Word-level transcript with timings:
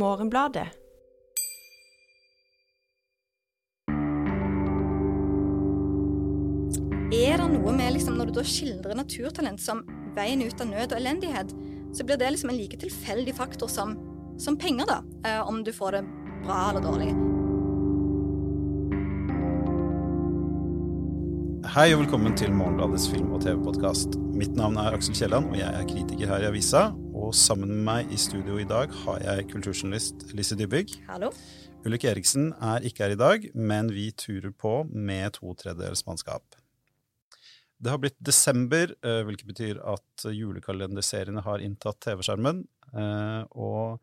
Morgenbladet. 0.00 0.68
Er 7.10 7.40
det 7.40 7.48
noe 7.50 7.72
med 7.74 7.96
liksom, 7.96 8.16
Når 8.16 8.30
du 8.30 8.38
da 8.38 8.44
skildrer 8.46 8.96
naturtalent 8.96 9.60
som 9.60 9.82
veien 10.16 10.42
ut 10.42 10.62
av 10.62 10.70
nød 10.70 10.94
og 10.94 11.00
elendighet, 11.00 11.52
så 11.94 12.06
blir 12.06 12.18
det 12.20 12.30
liksom 12.32 12.52
en 12.52 12.58
like 12.58 12.78
tilfeldig 12.80 13.34
faktor 13.34 13.70
som, 13.70 13.96
som 14.38 14.58
penger, 14.58 14.86
da. 14.86 15.00
Eh, 15.26 15.42
om 15.42 15.64
du 15.66 15.72
får 15.74 15.98
det 15.98 16.04
bra 16.44 16.60
eller 16.70 16.86
dårlig. 16.86 17.10
Hei 21.70 21.90
og 21.94 22.00
velkommen 22.04 22.34
til 22.38 22.54
Morgenbladets 22.54 23.10
film- 23.10 23.34
og 23.36 23.44
TV-podkast. 23.44 24.16
Mitt 24.34 24.56
navn 24.58 24.78
er 24.80 24.96
Aksel 24.96 25.14
Kielland, 25.14 25.52
og 25.52 25.58
jeg 25.58 25.68
er 25.70 25.86
kritiker 25.86 26.32
her 26.32 26.46
i 26.46 26.50
avisa. 26.50 26.88
Og 27.20 27.34
sammen 27.36 27.68
med 27.68 27.82
meg 27.84 28.12
i 28.14 28.18
studio 28.18 28.56
i 28.56 28.64
dag 28.64 28.92
har 29.02 29.20
jeg 29.20 29.50
kulturjournalist 29.50 30.30
Lise 30.32 30.56
Dybvig. 30.56 30.86
Hallo. 31.04 31.28
Ulrik 31.84 32.06
Eriksen 32.08 32.54
er 32.64 32.86
ikke 32.88 33.04
her 33.04 33.12
i 33.12 33.18
dag, 33.20 33.44
men 33.52 33.90
vi 33.92 34.06
turer 34.16 34.54
på 34.56 34.72
med 34.88 35.36
to 35.36 35.52
tredjedels 35.60 36.06
mannskap. 36.08 36.56
Det 37.76 37.92
har 37.92 38.00
blitt 38.00 38.16
desember, 38.24 38.94
eh, 39.04 39.20
hvilket 39.28 39.50
betyr 39.52 39.82
at 39.92 40.24
julekalenderseriene 40.32 41.44
har 41.44 41.60
inntatt 41.64 42.00
TV-skjermen. 42.00 42.64
eh, 42.96 43.44
Og 43.52 44.00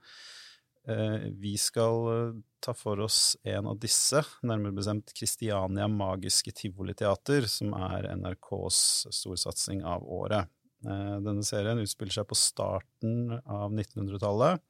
eh, 0.87 1.27
vi 1.41 1.57
skal 1.57 2.37
ta 2.61 2.73
for 2.73 3.01
oss 3.01 3.35
en 3.43 3.65
av 3.65 3.79
disse, 3.81 4.21
nærmere 4.43 4.77
bestemt 4.77 5.13
Kristiania 5.13 5.87
Magiske 5.87 6.53
Tivoliteater, 6.53 7.49
som 7.49 7.73
er 7.73 8.13
NRKs 8.15 9.07
storsatsing 9.09 9.83
av 9.83 10.05
året. 10.05 10.53
Eh, 10.85 11.17
Denne 11.25 11.45
serien 11.47 11.81
utspiller 11.81 12.19
seg 12.19 12.27
på 12.29 12.37
starten 12.37 13.37
av 13.41 13.71
1900-tallet 13.71 14.61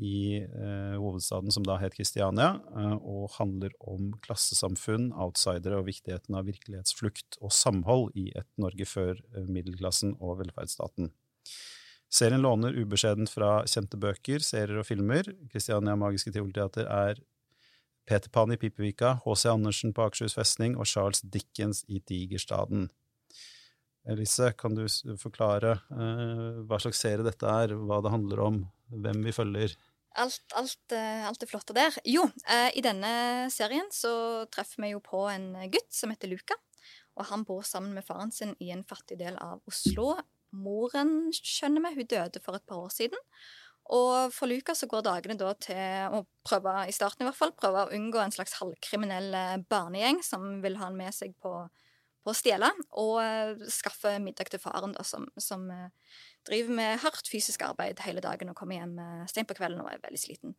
i 0.00 0.40
eh, 0.40 0.94
hovedstaden 0.96 1.52
som 1.52 1.64
da 1.66 1.76
het 1.80 1.94
Kristiania, 1.96 2.54
eh, 2.76 2.94
og 2.96 3.34
handler 3.36 3.74
om 3.80 4.12
klassesamfunn, 4.24 5.10
outsidere 5.12 5.80
og 5.80 5.88
viktigheten 5.90 6.38
av 6.38 6.48
virkelighetsflukt 6.48 7.36
og 7.42 7.52
samhold 7.52 8.14
i 8.16 8.30
et 8.38 8.48
Norge 8.60 8.88
før 8.88 9.18
eh, 9.18 9.44
middelklassen 9.48 10.16
og 10.20 10.38
velferdsstaten. 10.40 11.12
Serien 12.12 12.44
låner 12.44 12.76
ubeskjedent 12.76 13.32
fra 13.32 13.62
kjente 13.68 14.00
bøker, 14.00 14.44
serier 14.44 14.80
og 14.80 14.88
filmer. 14.88 15.28
Kristiania 15.52 15.96
Magiske 15.96 16.32
Tivoliteater 16.32 16.88
er 16.88 17.20
Peter 18.08 18.32
Pan 18.32 18.52
i 18.52 18.58
Pipevika, 18.60 19.14
H.C. 19.24 19.46
Andersen 19.48 19.94
på 19.96 20.04
Akershus 20.04 20.36
festning 20.36 20.74
og 20.76 20.88
Charles 20.90 21.22
Dickens 21.22 21.84
i 21.88 22.02
Digerstaden. 22.08 22.90
Elise, 24.10 24.50
kan 24.58 24.74
du 24.74 24.82
forklare 25.20 25.76
uh, 25.94 26.62
hva 26.66 26.78
slags 26.82 27.02
serie 27.04 27.22
dette 27.26 27.46
er, 27.46 27.74
hva 27.78 28.00
det 28.02 28.10
handler 28.10 28.42
om, 28.42 28.60
hvem 28.90 29.22
vi 29.26 29.34
følger? 29.34 29.76
Alt, 30.20 30.42
alt, 30.58 30.92
eh, 30.92 31.22
alt 31.24 31.40
det 31.40 31.48
flotte 31.48 31.72
der. 31.76 31.94
Jo, 32.04 32.26
uh, 32.26 32.68
i 32.76 32.82
denne 32.84 33.48
serien 33.54 33.86
så 33.94 34.44
treffer 34.52 34.82
vi 34.84 34.90
jo 34.92 35.00
på 35.04 35.22
en 35.30 35.54
gutt 35.72 35.88
som 35.94 36.12
heter 36.12 36.28
Luca. 36.28 36.58
Og 37.16 37.28
han 37.30 37.46
bor 37.48 37.62
sammen 37.64 37.94
med 37.96 38.04
faren 38.04 38.32
sin 38.34 38.52
i 38.60 38.72
en 38.74 38.84
fattig 38.88 39.16
del 39.20 39.38
av 39.40 39.62
Oslo. 39.68 40.16
Moren, 40.52 41.30
skjønner 41.32 41.84
vi, 41.86 42.02
hun 42.02 42.10
døde 42.10 42.42
for 42.44 42.58
et 42.58 42.66
par 42.68 42.82
år 42.82 42.92
siden. 42.92 43.20
Og 43.92 44.34
for 44.34 44.50
Luca 44.50 44.74
så 44.76 44.88
går 44.90 45.04
dagene 45.06 45.38
da 45.38 45.54
til 45.60 46.16
å 46.18 46.22
prøve, 46.44 46.74
i 46.88 46.94
starten 46.94 47.24
i 47.24 47.28
hvert 47.28 47.38
fall, 47.38 47.54
prøve 47.56 47.86
å 47.86 47.94
unngå 47.96 48.20
en 48.20 48.34
slags 48.34 48.58
halvkriminell 48.60 49.64
barnegjeng 49.70 50.20
som 50.26 50.60
vil 50.64 50.76
ha 50.80 50.90
han 50.90 50.98
med 50.98 51.14
seg 51.16 51.34
på, 51.42 51.54
på 52.22 52.32
å 52.32 52.36
stjele, 52.36 52.68
og 52.98 53.16
eh, 53.22 53.64
skaffe 53.72 54.14
middag 54.22 54.52
til 54.52 54.62
faren, 54.62 54.94
da, 54.96 55.04
som, 55.06 55.26
som 55.40 55.66
eh, 55.72 55.90
driver 56.48 56.78
med 56.78 57.02
hardt 57.02 57.28
fysisk 57.30 57.64
arbeid 57.66 58.02
hele 58.06 58.22
dagen 58.24 58.52
og 58.52 58.58
kommer 58.58 58.78
hjem 58.78 58.96
eh, 59.02 59.26
sent 59.30 59.50
på 59.50 59.58
kvelden 59.58 59.82
og 59.82 59.90
er 59.90 60.02
veldig 60.04 60.22
sliten. 60.22 60.56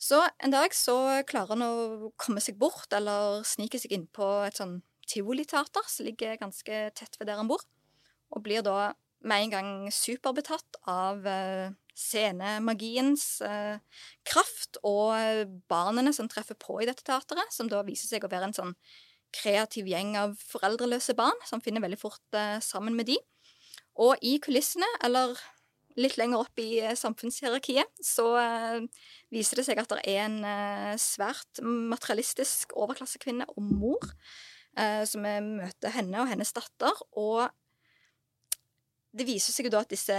Så 0.00 0.18
en 0.42 0.54
dag 0.54 0.74
så 0.74 0.96
klarer 1.28 1.54
han 1.54 1.66
å 1.66 2.10
komme 2.20 2.42
seg 2.42 2.58
bort, 2.60 2.88
eller 2.96 3.44
snike 3.46 3.80
seg 3.80 3.94
inn 3.94 4.08
på 4.10 4.26
et 4.46 4.58
sånn 4.58 4.80
tivoliteater 5.08 5.86
som 5.88 6.08
ligger 6.08 6.40
ganske 6.40 6.84
tett 6.96 7.20
ved 7.20 7.28
der 7.30 7.40
han 7.40 7.50
bor, 7.50 7.62
og 8.34 8.44
blir 8.44 8.64
da 8.66 8.94
med 9.24 9.46
en 9.46 9.54
gang 9.54 9.72
superbetatt 9.94 10.82
av 10.90 11.24
scenemagiens 11.94 13.24
eh, 13.46 13.78
kraft 14.26 14.80
og 14.82 15.14
barnene 15.70 16.12
som 16.14 16.28
treffer 16.30 16.58
på 16.58 16.80
i 16.82 16.88
dette 16.88 17.06
teateret, 17.06 17.52
som 17.54 17.70
da 17.70 17.84
viser 17.86 18.10
seg 18.10 18.26
å 18.26 18.30
være 18.30 18.50
en 18.50 18.56
sånn 18.56 18.74
kreativ 19.34 19.88
gjeng 19.90 20.14
av 20.20 20.36
foreldreløse 20.52 21.16
barn 21.18 21.38
som 21.48 21.62
finner 21.64 21.84
veldig 21.84 22.00
fort 22.00 22.38
eh, 22.38 22.58
sammen 22.64 22.96
med 22.98 23.10
de. 23.10 23.18
Og 24.00 24.18
i 24.26 24.36
kulissene, 24.42 24.88
eller 25.06 25.36
litt 26.00 26.16
lenger 26.18 26.42
opp 26.42 26.62
i 26.62 26.80
eh, 26.82 26.96
samfunnshierarkiet, 26.98 27.90
så 28.02 28.26
eh, 28.40 28.80
viser 29.34 29.60
det 29.60 29.66
seg 29.68 29.82
at 29.82 29.92
det 29.94 30.00
er 30.10 30.24
en 30.24 30.40
eh, 30.48 30.94
svært 31.00 31.62
materialistisk 31.64 32.74
overklassekvinne 32.78 33.46
og 33.54 33.68
mor, 33.68 34.08
eh, 34.78 35.02
som 35.08 35.22
møter 35.22 35.94
henne 35.94 36.22
og 36.22 36.30
hennes 36.32 36.54
datter. 36.56 37.04
Og 37.20 37.46
det 39.14 39.28
viser 39.28 39.54
seg 39.54 39.68
jo 39.68 39.76
da 39.76 39.84
at 39.84 39.94
disse, 39.94 40.18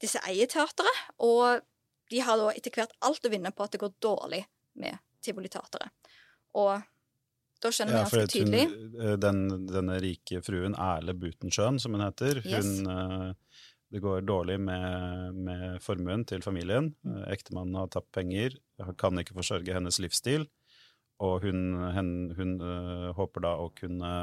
disse 0.00 0.22
eier 0.28 0.48
teateret, 0.50 1.04
og 1.20 1.64
de 2.12 2.20
har 2.24 2.40
da 2.40 2.50
etter 2.52 2.72
hvert 2.72 2.96
alt 3.04 3.24
å 3.24 3.32
vinne 3.32 3.52
på 3.52 3.64
at 3.64 3.74
det 3.74 3.82
går 3.82 3.96
dårlig 4.04 4.44
med 4.80 5.00
Tivoliteatret. 5.24 5.88
Og 6.60 6.76
da 7.64 7.72
skjønner 7.72 7.96
vi 7.96 8.02
ganske 8.02 8.26
tydelig 8.34 8.64
hun, 8.68 8.96
eh, 9.00 9.14
den, 9.24 9.40
denne 9.70 9.96
rike 10.04 10.42
fruen, 10.44 10.76
Erle 10.76 11.14
Butenschøn, 11.16 11.80
som 11.82 11.96
hun 11.96 12.04
heter, 12.04 12.42
Yes. 12.44 12.66
hun, 12.66 12.90
eh, 12.92 13.32
det 13.94 14.02
går 14.02 14.24
dårlig 14.26 14.58
med, 14.60 15.34
med 15.46 15.80
formuen 15.82 16.24
til 16.26 16.42
familien. 16.44 16.92
Mm. 17.06 17.16
Eh, 17.22 17.26
Ektemannen 17.36 17.78
har 17.78 17.90
tapt 17.94 18.10
penger, 18.16 18.56
kan 19.00 19.20
ikke 19.22 19.36
forsørge 19.38 19.76
hennes 19.76 20.00
livsstil, 20.02 20.48
og 21.22 21.44
hun, 21.46 21.60
hen, 21.94 22.08
hun 22.36 22.56
eh, 22.60 23.10
håper 23.14 23.44
da 23.46 23.54
å 23.62 23.68
kunne 23.78 24.14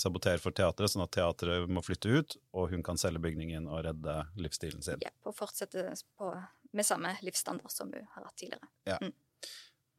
sabotere 0.00 0.40
for 0.40 0.56
teatret, 0.56 0.88
sånn 0.88 1.04
at 1.04 1.12
teatret 1.12 1.68
må 1.68 1.82
flytte 1.84 2.08
ut, 2.08 2.36
og 2.56 2.70
hun 2.72 2.80
kan 2.82 2.96
selge 2.96 3.20
bygningen 3.20 3.66
og 3.68 3.82
redde 3.84 4.14
livsstilen 4.40 4.80
sin. 4.82 5.02
ja, 5.04 5.12
og 5.28 5.36
fortsette 5.36 5.84
på, 6.16 6.30
med 6.72 6.88
samme 6.88 7.12
livsstandard 7.22 7.70
som 7.70 7.92
hun 7.92 8.08
har 8.14 8.24
hatt 8.24 8.38
tidligere. 8.40 9.12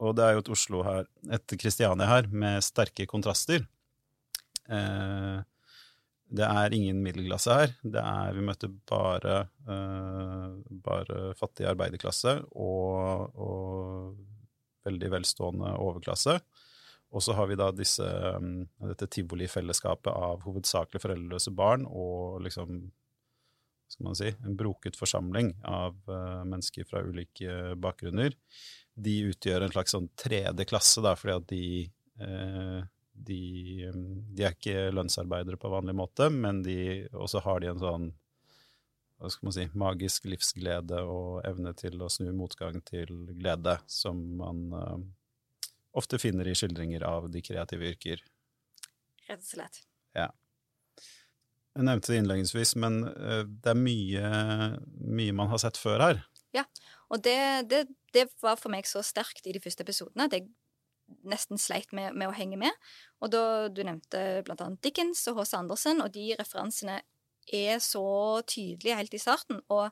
Og 0.03 0.18
det 0.18 0.25
er 0.25 0.36
jo 0.36 0.44
et 0.44 0.52
Oslo 0.52 0.84
her, 0.84 1.08
et 1.31 1.56
Kristiania 1.59 2.08
her, 2.09 2.28
med 2.31 2.64
sterke 2.66 3.08
kontraster. 3.09 3.64
Eh, 4.68 5.40
det 6.34 6.47
er 6.47 6.75
ingen 6.75 7.00
middelklasse 7.06 7.56
her. 7.56 7.74
Det 7.84 8.02
er, 8.02 8.34
vi 8.36 8.44
møter 8.44 8.72
bare, 8.90 9.38
eh, 9.69 10.47
bare 10.84 11.19
fattig 11.40 11.69
arbeiderklasse 11.69 12.40
og, 12.52 13.38
og 13.38 14.88
veldig 14.88 15.12
velstående 15.14 15.75
overklasse. 15.80 16.40
Og 17.14 17.22
så 17.22 17.35
har 17.38 17.47
vi 17.50 17.58
da 17.59 17.70
disse, 17.75 18.06
um, 18.41 18.64
dette 18.90 19.06
tivoli-fellesskapet 19.14 20.09
av 20.09 20.41
hovedsakelig 20.47 21.02
foreldreløse 21.03 21.53
barn 21.53 21.85
og 21.85 22.41
liksom 22.47 22.88
skal 23.93 24.09
man 24.09 24.17
si, 24.17 24.33
en 24.43 24.57
broket 24.57 24.97
forsamling 24.99 25.53
av 25.69 25.95
eh, 26.09 26.41
mennesker 26.49 26.89
fra 26.89 27.03
ulike 27.05 27.75
bakgrunner 27.79 28.33
de 28.93 29.13
utgjør 29.31 29.65
en 29.65 29.73
slags 29.73 29.95
sånn 29.95 30.09
tredje 30.19 30.65
klasse, 30.69 31.01
da, 31.03 31.15
fordi 31.17 31.33
at 31.35 31.47
de, 31.49 31.63
eh, 32.25 32.81
de, 33.13 33.39
mm, 33.93 34.11
de 34.35 34.45
er 34.45 34.57
ikke 34.57 34.91
lønnsarbeidere 34.93 35.59
på 35.61 35.71
vanlig 35.73 35.95
måte, 35.97 36.29
men 36.29 36.61
de, 36.65 37.07
også 37.13 37.41
har 37.45 37.63
de 37.63 37.71
en 37.73 37.81
sånn 37.81 38.11
hva 39.23 39.29
skal 39.31 39.47
man 39.47 39.55
si, 39.55 39.65
magisk 39.79 40.25
livsglede 40.27 40.97
og 41.07 41.45
evne 41.47 41.71
til 41.79 42.01
å 42.03 42.09
snu 42.11 42.33
motgang 42.35 42.81
til 42.83 43.11
glede, 43.39 43.77
som 43.87 44.19
man 44.41 44.63
eh, 44.75 44.97
ofte 45.95 46.19
finner 46.19 46.49
i 46.49 46.55
skildringer 46.57 47.05
av 47.07 47.29
de 47.31 47.41
kreative 47.45 47.93
yrker. 47.93 48.23
Rett 49.29 49.39
og 49.39 49.47
slett. 49.47 49.85
Jeg 51.73 51.88
nevnte 51.88 52.11
det 52.11 52.19
innledningsvis, 52.22 52.75
men 52.81 53.00
eh, 53.09 53.44
det 53.63 53.72
er 53.73 53.79
mye, 53.79 54.28
mye 55.09 55.35
man 55.35 55.50
har 55.50 55.61
sett 55.63 55.79
før 55.79 56.03
her. 56.06 56.22
Ja, 56.53 56.67
Og 57.09 57.23
det, 57.25 57.70
det, 57.70 57.87
det 58.14 58.28
var 58.41 58.59
for 58.61 58.73
meg 58.73 58.85
så 58.90 59.02
sterkt 59.05 59.47
i 59.49 59.55
de 59.55 59.61
første 59.61 59.85
episodene 59.85 60.28
at 60.29 60.35
jeg 60.37 60.47
nesten 61.28 61.59
sleit 61.61 61.91
med, 61.93 62.14
med 62.17 62.29
å 62.29 62.35
henge 62.35 62.58
med. 62.61 62.73
Og 63.22 63.34
da 63.34 63.70
du 63.70 63.81
nevnte 63.85 64.43
blant 64.46 64.61
annet 64.66 64.81
Dickens 64.85 65.25
og 65.31 65.41
H.C. 65.41 65.58
Andersen, 65.58 66.02
og 66.02 66.14
de 66.14 66.31
referansene 66.40 67.02
er 67.53 67.81
så 67.84 68.05
tydelige 68.47 68.97
helt 68.97 69.17
i 69.17 69.22
starten, 69.22 69.59
og 69.73 69.91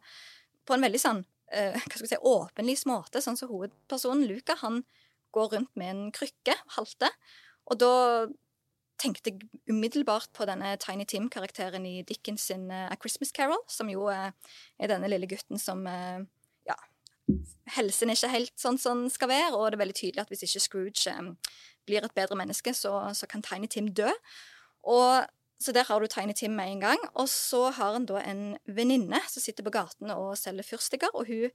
på 0.66 0.76
en 0.76 0.86
veldig 0.86 1.02
sånn 1.02 1.24
eh, 1.52 1.76
hva 1.76 1.98
skal 1.98 2.06
jeg 2.06 2.14
si, 2.14 2.22
åpenlys 2.32 2.86
måte, 2.90 3.22
sånn 3.24 3.40
som 3.40 3.52
hovedpersonen 3.52 4.28
Luca, 4.30 4.56
han 4.62 4.84
går 5.36 5.56
rundt 5.56 5.74
med 5.80 5.94
en 5.94 6.06
krykke, 6.16 6.56
halte, 6.78 7.10
og 7.72 7.80
da 7.80 7.94
tenkte 9.02 9.34
umiddelbart 9.70 10.30
på 10.38 10.46
denne 10.50 10.76
Tiny 10.82 11.08
Tim-karakteren 11.10 11.86
i 11.90 12.02
Dickens 12.08 12.46
sin 12.52 12.70
eh, 12.72 12.88
A 12.92 12.98
Christmas 13.00 13.34
Carol, 13.36 13.60
som 13.72 13.90
jo 13.92 14.08
eh, 14.14 14.30
er 14.80 14.92
denne 14.92 15.10
lille 15.12 15.30
gutten 15.30 15.60
som 15.62 15.84
eh, 15.90 16.22
ja, 16.70 16.78
helsen 17.78 18.12
er 18.12 18.20
ikke 18.20 18.34
helt 18.36 18.56
sånn 18.62 18.80
som 18.82 19.06
den 19.06 19.14
skal 19.14 19.32
være, 19.32 19.54
og 19.58 19.70
det 19.70 19.80
er 19.80 19.84
veldig 19.84 20.00
tydelig 20.00 20.24
at 20.24 20.34
hvis 20.34 20.46
ikke 20.48 20.66
Scrooge 20.68 21.18
blir 21.90 22.06
et 22.06 22.18
bedre 22.18 22.38
menneske, 22.38 22.74
så, 22.78 22.94
så 23.18 23.30
kan 23.30 23.44
Tiny 23.46 23.70
Tim 23.72 23.90
dø. 23.98 24.10
Og 24.88 25.26
så 25.62 25.74
der 25.74 25.86
har 25.90 26.02
du 26.02 26.10
Tiny 26.10 26.34
Tim 26.38 26.56
med 26.58 26.72
en 26.74 26.82
gang. 26.82 27.02
Og 27.14 27.30
så 27.30 27.68
har 27.70 27.94
han 27.98 28.06
da 28.10 28.22
en 28.26 28.56
venninne 28.66 29.20
som 29.30 29.44
sitter 29.44 29.66
på 29.66 29.74
gaten 29.74 30.14
og 30.14 30.34
selger 30.40 30.66
fyrstikker, 30.66 31.14
og 31.14 31.30
hun 31.30 31.50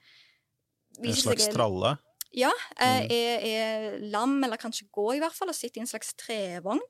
En 1.03 1.13
slags 1.13 1.49
tralle. 1.53 1.97
Ja, 2.37 2.51
Mm. 2.77 3.07
er, 3.11 3.39
er 3.41 3.99
lam, 4.13 4.45
eller 4.45 4.57
kanskje 4.57 4.89
gå 4.93 5.15
i 5.15 5.19
hvert 5.19 5.35
fall, 5.35 5.49
og 5.49 5.55
sitter 5.55 5.81
i 5.81 5.85
en 5.85 5.91
slags 5.91 6.15
trevogn 6.15 6.81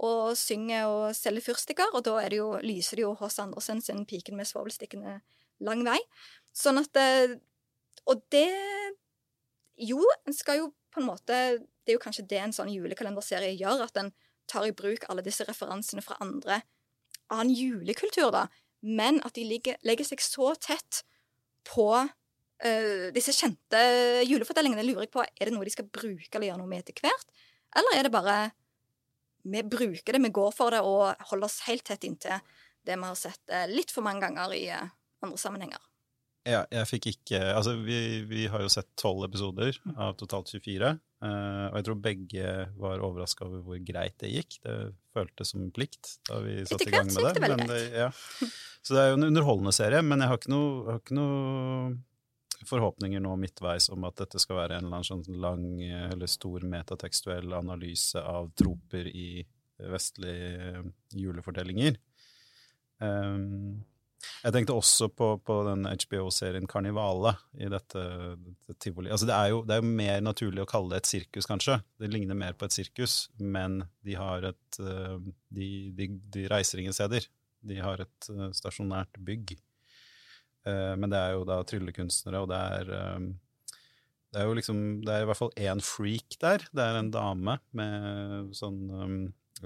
og 0.00 0.36
synger 0.38 0.88
og 0.88 1.16
selger 1.16 1.44
fyrstikker, 1.44 1.92
og 1.92 2.04
da 2.06 2.16
er 2.22 2.32
det 2.32 2.40
jo, 2.40 2.54
lyser 2.64 3.00
det 3.00 3.04
jo 3.04 3.12
hos 3.20 3.38
Andersen 3.42 3.82
sin 3.84 4.06
'Piken 4.06 4.36
med 4.36 4.48
svovelstikkene' 4.48 5.20
lang 5.60 5.84
vei. 5.84 5.98
Sånn 6.56 6.80
at 6.80 6.96
eh, 6.96 7.36
Og 8.08 8.22
det 8.32 8.48
Jo, 9.76 10.00
en 10.26 10.34
skal 10.34 10.58
jo 10.58 10.72
på 10.90 11.00
en 11.00 11.06
måte 11.06 11.36
Det 11.60 11.92
er 11.92 11.98
jo 11.98 12.02
kanskje 12.02 12.26
det 12.28 12.40
en 12.40 12.52
sånn 12.52 12.72
julekalenderserie 12.72 13.54
gjør, 13.60 13.84
at 13.86 13.96
en 14.00 14.12
tar 14.50 14.66
i 14.66 14.74
bruk 14.74 15.04
alle 15.08 15.22
disse 15.22 15.44
referansene 15.46 16.02
fra 16.02 16.16
andre 16.20 16.62
annen 17.30 17.54
julekultur, 17.54 18.32
da, 18.34 18.48
men 18.82 19.20
at 19.22 19.36
de 19.36 19.44
ligger, 19.46 19.76
legger 19.86 20.08
seg 20.08 20.22
så 20.24 20.48
tett 20.58 21.04
på 21.68 21.86
uh, 21.94 23.06
disse 23.14 23.34
kjente 23.36 23.82
julefortellingene, 24.26 24.82
lurer 24.88 25.06
jeg 25.06 25.12
på 25.14 25.22
er 25.22 25.44
det 25.46 25.54
noe 25.54 25.68
de 25.68 25.74
skal 25.74 25.86
bruke 25.86 26.32
eller 26.32 26.48
gjøre 26.48 26.58
noe 26.58 26.72
med 26.72 26.82
etter 26.82 26.98
hvert, 27.04 27.30
eller 27.78 27.94
er 27.94 28.08
det 28.08 28.14
bare 28.16 28.36
vi 29.42 29.62
bruker 29.62 30.16
det, 30.16 30.22
vi 30.24 30.32
går 30.34 30.50
for 30.56 30.74
det 30.74 30.80
og 30.86 31.28
holder 31.30 31.48
oss 31.48 31.60
helt 31.68 31.84
tett 31.86 32.04
inntil 32.08 32.40
det 32.86 32.96
vi 32.96 33.06
har 33.06 33.18
sett 33.18 33.52
eh, 33.52 33.68
litt 33.70 33.92
for 33.92 34.04
mange 34.06 34.24
ganger 34.24 34.54
i 34.56 34.64
eh, 34.72 34.90
andre 35.24 35.40
sammenhenger. 35.40 35.86
Ja, 36.48 36.62
jeg 36.72 36.88
fikk 36.88 37.10
ikke 37.10 37.38
Altså, 37.52 37.74
vi, 37.84 38.22
vi 38.24 38.46
har 38.48 38.62
jo 38.64 38.70
sett 38.72 38.88
tolv 38.98 39.26
episoder 39.26 39.76
av 39.92 40.14
totalt 40.20 40.48
24. 40.48 40.94
Uh, 41.20 41.66
og 41.68 41.74
jeg 41.76 41.84
tror 41.84 41.98
begge 42.00 42.52
var 42.80 43.02
overraska 43.04 43.44
over 43.44 43.60
hvor 43.66 43.82
greit 43.84 44.16
det 44.22 44.30
gikk. 44.32 44.56
Det 44.64 44.76
føltes 45.12 45.52
som 45.52 45.66
plikt 45.76 46.14
da 46.30 46.40
vi 46.40 46.62
satte 46.64 46.88
i 46.88 46.94
gang 46.94 47.10
med 47.12 47.26
det. 47.28 47.42
det 47.44 47.66
det 47.68 47.80
ja. 48.06 48.08
Så 48.80 48.96
det 48.96 49.02
er 49.02 49.10
jo 49.12 49.18
en 49.18 49.28
underholdende 49.28 49.74
serie, 49.76 50.00
men 50.00 50.24
jeg 50.24 50.32
har 50.32 50.40
ikke 50.40 50.54
noe, 50.54 50.70
har 50.88 51.02
ikke 51.02 51.18
noe 51.18 51.90
forhåpninger 52.68 53.22
nå 53.22 53.34
midtveis 53.40 53.88
om 53.94 54.04
at 54.08 54.18
dette 54.20 54.40
skal 54.42 54.60
være 54.62 54.78
en 54.78 54.86
eller 54.86 55.00
annen 55.00 55.08
sånn 55.08 55.40
lang 55.42 55.66
eh, 55.84 56.08
eller 56.10 56.30
stor 56.30 56.66
metatekstuell 56.68 57.54
analyse 57.56 58.20
av 58.20 58.50
troper 58.58 59.08
i 59.08 59.44
vestlige 59.90 60.72
eh, 60.72 60.90
julefortellinger. 61.16 61.96
Um, 63.00 63.80
jeg 64.20 64.52
tenkte 64.52 64.76
også 64.76 65.08
på, 65.16 65.30
på 65.44 65.56
den 65.64 65.86
HBO-serien 65.88 66.68
Karnivale 66.68 67.32
i 67.56 67.68
dette, 67.72 68.02
dette 68.36 68.76
tivoli. 68.82 69.08
Altså 69.12 69.28
det, 69.28 69.36
er 69.36 69.52
jo, 69.52 69.62
det 69.64 69.76
er 69.76 69.80
jo 69.80 69.92
mer 70.00 70.20
naturlig 70.24 70.64
å 70.64 70.68
kalle 70.68 70.92
det 70.92 71.02
et 71.02 71.10
sirkus, 71.10 71.48
kanskje. 71.48 71.78
Det 72.00 72.10
ligner 72.12 72.36
mer 72.36 72.56
på 72.58 72.68
et 72.68 72.76
sirkus, 72.76 73.22
men 73.40 73.80
de 74.04 74.16
har 74.20 74.50
et 74.52 74.80
eh, 74.84 75.16
De, 75.48 75.68
de, 75.96 76.10
de 76.36 76.46
reiser 76.52 76.82
ingen 76.82 76.96
steder. 76.96 77.26
De 77.60 77.80
har 77.80 78.04
et 78.04 78.30
eh, 78.32 78.48
stasjonært 78.56 79.20
bygg. 79.24 79.56
Eh, 80.68 80.94
men 81.00 81.12
det 81.12 81.20
er 81.20 81.36
jo 81.36 81.46
da 81.48 81.60
tryllekunstnere, 81.66 82.42
og 82.42 82.50
det 82.52 82.60
er 82.80 82.92
eh, 82.96 83.30
det 84.30 84.38
er 84.38 84.46
jo 84.46 84.54
liksom, 84.54 84.80
det 85.02 85.10
er 85.10 85.24
i 85.24 85.26
hvert 85.26 85.40
fall 85.40 85.54
én 85.58 85.80
freak 85.82 86.36
der. 86.42 86.62
Det 86.70 86.84
er 86.84 86.98
en 87.00 87.10
dame 87.10 87.56
med 87.74 88.52
sånn 88.54 88.84
um, 88.94 89.16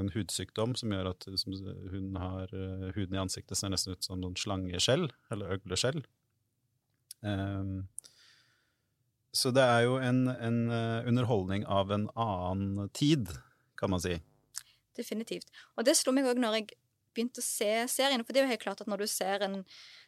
en 0.00 0.10
hudsykdom 0.14 0.72
som 0.78 0.94
gjør 0.94 1.10
at 1.12 1.26
som, 1.40 1.56
hun 1.92 2.16
har 2.16 2.48
uh, 2.56 2.88
huden 2.96 3.18
i 3.18 3.20
ansiktet 3.20 3.60
ser 3.60 3.74
nesten 3.74 3.92
ut 3.92 4.06
som 4.06 4.22
noen 4.22 4.38
slangeskjell, 4.40 5.10
eller 5.34 5.58
øgleskjell. 5.58 6.00
Um, 7.20 7.84
så 9.36 9.52
det 9.52 9.66
er 9.68 9.84
jo 9.84 9.98
en, 10.00 10.24
en 10.32 10.58
uh, 10.72 11.04
underholdning 11.10 11.66
av 11.68 11.92
en 11.92 12.08
annen 12.16 12.88
tid, 12.96 13.28
kan 13.76 13.92
man 13.92 14.00
si. 14.00 14.16
Definitivt. 14.96 15.52
Og 15.76 15.84
det 15.84 15.98
slo 15.98 16.14
meg 16.16 16.30
òg 16.30 16.40
når 16.40 16.60
jeg 16.60 16.68
begynte 17.14 17.42
å 17.42 17.46
se 17.46 17.72
serien. 17.90 18.24
For 18.24 18.34
det 18.34 18.42
er 18.42 18.48
jo 18.48 18.54
helt 18.54 18.64
klart 18.64 18.80
at 18.82 18.90
når 18.90 19.04
du 19.04 19.10
ser 19.10 19.44
en 19.44 19.60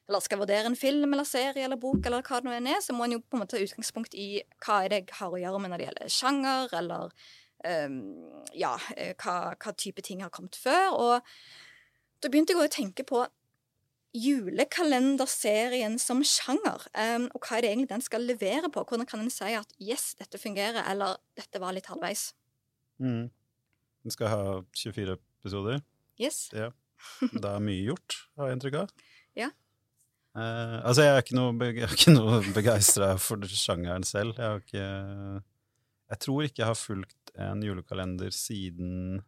eller 0.07 0.23
skal 0.23 0.39
vurdere 0.39 0.71
en 0.71 0.79
film 0.79 1.13
eller 1.13 1.27
serie 1.27 1.65
eller 1.67 1.81
bok, 1.81 2.05
eller 2.07 2.23
hva 2.23 2.39
det 2.41 2.47
nå 2.47 2.55
enn 2.55 2.69
er, 2.71 2.83
så 2.85 2.95
må 2.95 3.07
en 3.07 3.17
jo 3.17 3.23
på 3.25 3.37
en 3.37 3.43
måte 3.43 3.57
ta 3.57 3.63
utgangspunkt 3.63 4.15
i 4.15 4.29
hva 4.63 4.85
er 4.85 4.93
det 4.93 5.01
jeg 5.03 5.17
har 5.19 5.35
å 5.35 5.41
gjøre 5.41 5.63
med 5.63 5.73
når 5.73 5.83
det 5.83 5.89
gjelder 5.89 6.13
sjanger, 6.15 6.77
eller 6.81 7.17
um, 7.67 7.97
ja, 8.55 8.77
hva, 9.23 9.35
hva, 9.57 9.75
type 9.75 10.05
ting 10.07 10.23
har 10.23 10.31
kommet 10.35 10.59
før. 10.59 10.95
Og 10.95 12.23
da 12.23 12.31
begynte 12.31 12.55
jeg 12.55 12.63
å 12.63 12.71
tenke 12.71 13.07
på 13.09 13.25
julekalenderserien 14.17 15.99
som 16.01 16.23
sjanger. 16.25 16.87
Um, 16.95 17.27
og 17.35 17.43
hva 17.43 17.59
er 17.59 17.67
det 17.67 17.73
egentlig 17.75 17.91
den 17.91 18.07
skal 18.07 18.25
levere 18.31 18.71
på? 18.73 18.87
Hvordan 18.87 19.11
kan 19.11 19.25
en 19.25 19.33
si 19.33 19.51
at 19.59 19.75
yes, 19.83 20.13
dette 20.21 20.41
fungerer, 20.41 20.85
eller 20.87 21.19
dette 21.37 21.61
var 21.61 21.75
litt 21.77 21.91
halvveis? 21.91 22.31
Mm. 23.03 23.27
Den 24.07 24.15
skal 24.15 24.31
ha 24.31 24.43
24 24.71 25.19
episoder. 25.43 25.83
Yes. 26.23 26.47
Ja. 26.55 26.71
Det 27.21 27.45
er 27.45 27.61
mye 27.61 27.83
gjort, 27.91 28.23
har 28.39 28.49
jeg 28.49 28.57
inntrykk 28.57 28.83
av. 28.87 28.93
Ja. 29.37 29.51
Eh, 30.37 30.79
altså, 30.85 31.07
jeg 31.07 31.15
er 31.15 31.23
ikke 31.23 31.39
noe, 31.39 31.71
jeg 31.81 32.13
noe 32.13 32.41
begeistra 32.57 33.15
for 33.21 33.47
sjangeren 33.49 34.05
selv. 34.07 34.37
Jeg 34.37 34.51
har 34.53 34.61
ikke 34.65 34.89
Jeg 36.07 36.21
tror 36.23 36.47
ikke 36.47 36.63
jeg 36.63 36.71
har 36.71 36.79
fulgt 36.79 37.33
en 37.37 37.65
julekalender 37.65 38.33
siden 38.33 39.23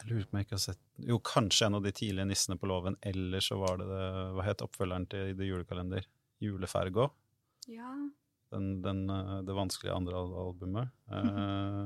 Jeg 0.00 0.08
lurer 0.08 0.24
på 0.24 0.32
om 0.34 0.38
jeg 0.40 0.46
ikke 0.46 0.56
har 0.56 0.64
sett 0.64 0.80
Jo, 1.10 1.18
kanskje 1.22 1.68
en 1.68 1.78
av 1.78 1.84
de 1.84 1.92
tidlige 1.94 2.28
Nissene 2.30 2.58
på 2.58 2.70
låven, 2.70 2.96
eller 3.02 3.44
så 3.44 3.58
var 3.60 3.82
det, 3.82 3.90
det 3.90 4.06
Hva 4.36 4.46
het 4.46 4.64
oppfølgeren 4.66 5.08
til 5.10 5.34
The 5.34 5.50
Julekalender? 5.50 6.06
Julefergo. 6.40 7.10
Ja. 7.68 7.90
Den, 8.50 8.70
den, 8.82 9.02
eh, 9.12 9.40
det 9.44 9.54
vanskelige 9.54 9.92
andre 9.92 10.22
albumet. 10.22 10.94
Eh, 11.12 11.82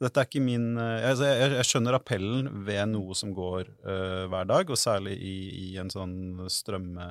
dette 0.00 0.22
er 0.22 0.28
ikke 0.28 0.40
min 0.42 0.78
eh, 0.80 1.10
altså 1.10 1.28
jeg, 1.28 1.52
jeg 1.58 1.68
skjønner 1.68 1.96
appellen 1.98 2.48
ved 2.64 2.80
noe 2.94 3.16
som 3.18 3.34
går 3.36 3.68
uh, 3.84 4.24
hver 4.32 4.48
dag, 4.48 4.72
og 4.72 4.80
særlig 4.80 5.12
i, 5.20 5.34
i 5.60 5.68
en 5.80 5.92
sånn 5.92 6.46
strømme, 6.48 7.04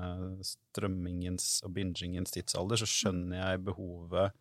strømmingens 0.45 1.59
og 1.67 1.75
bingingens 1.75 2.33
tidsalder, 2.33 2.81
så 2.81 2.89
skjønner 2.89 3.43
jeg 3.43 3.61
behovet 3.67 4.33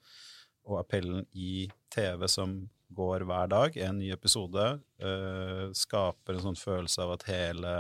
og 0.69 0.81
appellen 0.81 1.27
i 1.37 1.69
TV 1.93 2.25
som 2.29 2.57
går 2.97 3.27
hver 3.29 3.53
dag, 3.53 3.77
en 3.85 4.01
ny 4.01 4.09
episode, 4.17 4.65
uh, 5.05 5.69
skaper 5.77 6.39
en 6.39 6.47
sånn 6.49 6.59
følelse 6.61 7.05
av 7.05 7.15
at 7.19 7.29
hele, 7.29 7.75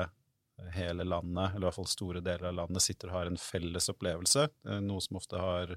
hele 0.76 1.08
landet, 1.08 1.54
eller 1.54 1.64
i 1.64 1.68
hvert 1.70 1.78
fall 1.78 1.88
store 1.88 2.24
deler 2.24 2.50
av 2.50 2.60
landet, 2.60 2.84
sitter 2.84 3.08
og 3.08 3.22
har 3.22 3.32
en 3.32 3.40
felles 3.40 3.88
opplevelse, 3.88 4.44
noe 4.84 5.00
som 5.00 5.16
ofte 5.16 5.40
har, 5.40 5.74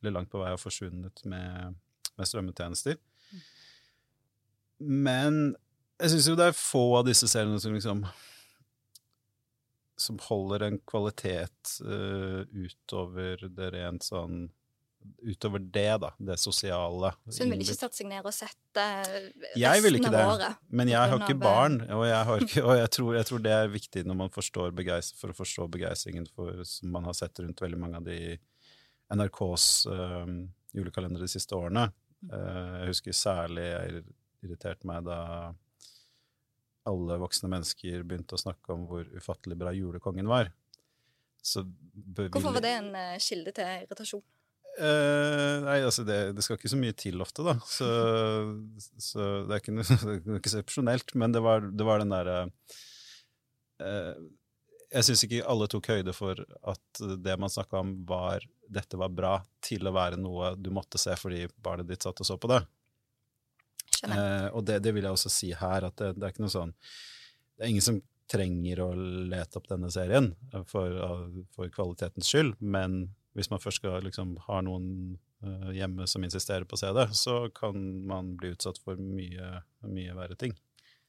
eller 0.00 0.18
langt 0.18 0.34
på 0.34 0.42
vei 0.42 0.50
har 0.50 0.58
forsvunnet 0.58 1.22
med, 1.30 1.78
med 2.18 2.30
strømmetjenester. 2.32 2.98
Men 4.82 5.54
jeg 6.02 6.14
syns 6.14 6.28
jo 6.32 6.38
det 6.38 6.50
er 6.50 6.58
få 6.58 6.84
av 6.98 7.06
disse 7.06 7.28
seriene 7.30 7.60
som 7.62 7.74
liksom 7.76 8.02
Som 10.02 10.18
holder 10.24 10.66
en 10.66 10.80
kvalitet 10.88 11.76
uh, 11.86 12.42
utover 12.50 13.46
det 13.46 13.70
rent 13.76 14.06
sånn 14.06 14.48
Utover 15.26 15.58
det, 15.58 15.96
da. 15.98 16.12
Det 16.18 16.36
sosiale. 16.38 17.08
Så 17.26 17.42
hun 17.42 17.50
ville 17.50 17.64
ikke 17.64 17.74
satt 17.74 17.96
seg 17.96 18.06
ned 18.06 18.22
og 18.22 18.34
sett 18.36 18.78
eh, 18.78 19.24
Jeg 19.58 19.82
ville 19.82 19.98
ikke 19.98 20.12
det. 20.14 20.50
Men 20.70 20.92
jeg 20.92 21.10
har 21.10 21.24
ikke 21.24 21.40
barn, 21.42 21.80
og, 21.88 22.04
jeg, 22.06 22.20
har 22.28 22.44
ikke, 22.46 22.62
og 22.62 22.76
jeg, 22.78 22.90
tror, 22.94 23.08
jeg 23.16 23.26
tror 23.26 23.42
det 23.42 23.56
er 23.56 23.72
viktig 23.72 24.04
når 24.06 24.18
man 24.20 24.30
forstår 24.30 24.70
for 25.18 25.32
å 25.32 25.36
forstå 25.40 25.66
begeistringen 25.74 26.28
for, 26.30 26.62
som 26.70 26.94
man 26.94 27.10
har 27.10 27.18
sett 27.18 27.42
rundt 27.42 27.64
veldig 27.64 27.80
mange 27.82 27.98
av 27.98 28.06
de 28.06 28.20
NRKs 29.10 29.66
um, 29.90 30.38
julekalendere 30.70 31.26
de 31.26 31.34
siste 31.34 31.58
årene. 31.58 31.88
Uh, 32.30 32.84
jeg 32.84 32.92
husker 32.92 33.18
særlig 33.24 33.68
jeg 34.42 34.50
irriterte 34.50 34.88
meg 34.90 35.06
da 35.06 35.20
alle 36.90 37.18
voksne 37.22 37.50
mennesker 37.52 38.02
begynte 38.02 38.34
å 38.34 38.42
snakke 38.42 38.74
om 38.74 38.86
hvor 38.90 39.06
ufattelig 39.14 39.58
bra 39.58 39.72
julekongen 39.74 40.26
var. 40.30 40.50
Så 41.42 41.64
Hvorfor 42.16 42.54
var 42.54 42.62
det 42.64 42.76
en 42.78 42.90
uh, 42.94 43.18
kilde 43.22 43.54
til 43.54 43.86
irritasjon? 43.86 44.22
Uh, 44.72 45.62
nei, 45.66 45.78
altså 45.84 46.04
det, 46.06 46.18
det 46.36 46.44
skal 46.44 46.56
ikke 46.56 46.70
så 46.72 46.78
mye 46.80 46.94
til 46.96 47.22
ofte, 47.22 47.44
da. 47.44 47.56
Så, 47.68 47.88
så 48.96 49.26
det 49.46 49.56
er 49.56 49.62
ikke 49.62 49.74
noe, 49.76 49.86
så 50.02 50.38
eksepsjonelt. 50.38 51.14
Men 51.18 51.34
det 51.34 51.42
var, 51.44 51.66
det 51.66 51.86
var 51.86 52.02
den 52.02 52.14
derre 52.14 52.38
uh, 53.82 54.14
Jeg 54.92 55.08
syns 55.08 55.26
ikke 55.26 55.44
alle 55.50 55.70
tok 55.70 55.90
høyde 55.92 56.14
for 56.16 56.42
at 56.72 57.02
det 57.26 57.38
man 57.38 57.52
snakka 57.52 57.82
om, 57.82 57.94
var 58.08 58.46
dette 58.72 58.98
var 58.98 59.12
bra, 59.12 59.36
til 59.62 59.86
å 59.86 59.94
være 59.94 60.18
noe 60.20 60.54
du 60.56 60.70
måtte 60.74 61.00
se 61.00 61.14
fordi 61.18 61.44
barnet 61.62 61.90
ditt 61.90 62.06
satt 62.06 62.22
og 62.22 62.28
så 62.28 62.38
på 62.40 62.50
det. 62.50 62.62
Eh, 64.02 64.48
og 64.52 64.64
det, 64.66 64.80
det 64.82 64.94
vil 64.96 65.04
jeg 65.06 65.14
også 65.14 65.30
si 65.30 65.52
her, 65.54 65.84
at 65.88 65.96
det, 66.00 66.14
det 66.18 66.26
er 66.26 66.32
ikke 66.34 66.42
noe 66.46 66.52
sånn 66.54 66.72
Det 67.54 67.66
er 67.66 67.70
ingen 67.70 67.84
som 67.84 68.00
trenger 68.32 68.80
å 68.80 68.88
lete 69.28 69.58
opp 69.60 69.68
denne 69.68 69.90
serien 69.92 70.30
for, 70.70 70.94
for 71.52 71.68
kvalitetens 71.74 72.30
skyld, 72.32 72.54
men 72.60 73.10
hvis 73.36 73.50
man 73.52 73.60
først 73.60 73.82
skal 73.82 74.02
liksom 74.06 74.34
ha 74.46 74.60
noen 74.64 74.86
eh, 75.44 75.70
hjemme 75.76 76.06
som 76.08 76.24
insisterer 76.24 76.64
på 76.68 76.78
å 76.78 76.80
se 76.80 76.90
det, 76.96 77.06
så 77.18 77.36
kan 77.54 77.76
man 78.08 78.32
bli 78.40 78.54
utsatt 78.54 78.80
for 78.80 78.96
mye, 78.96 79.62
mye 79.84 80.16
verre 80.16 80.36
ting. 80.40 80.56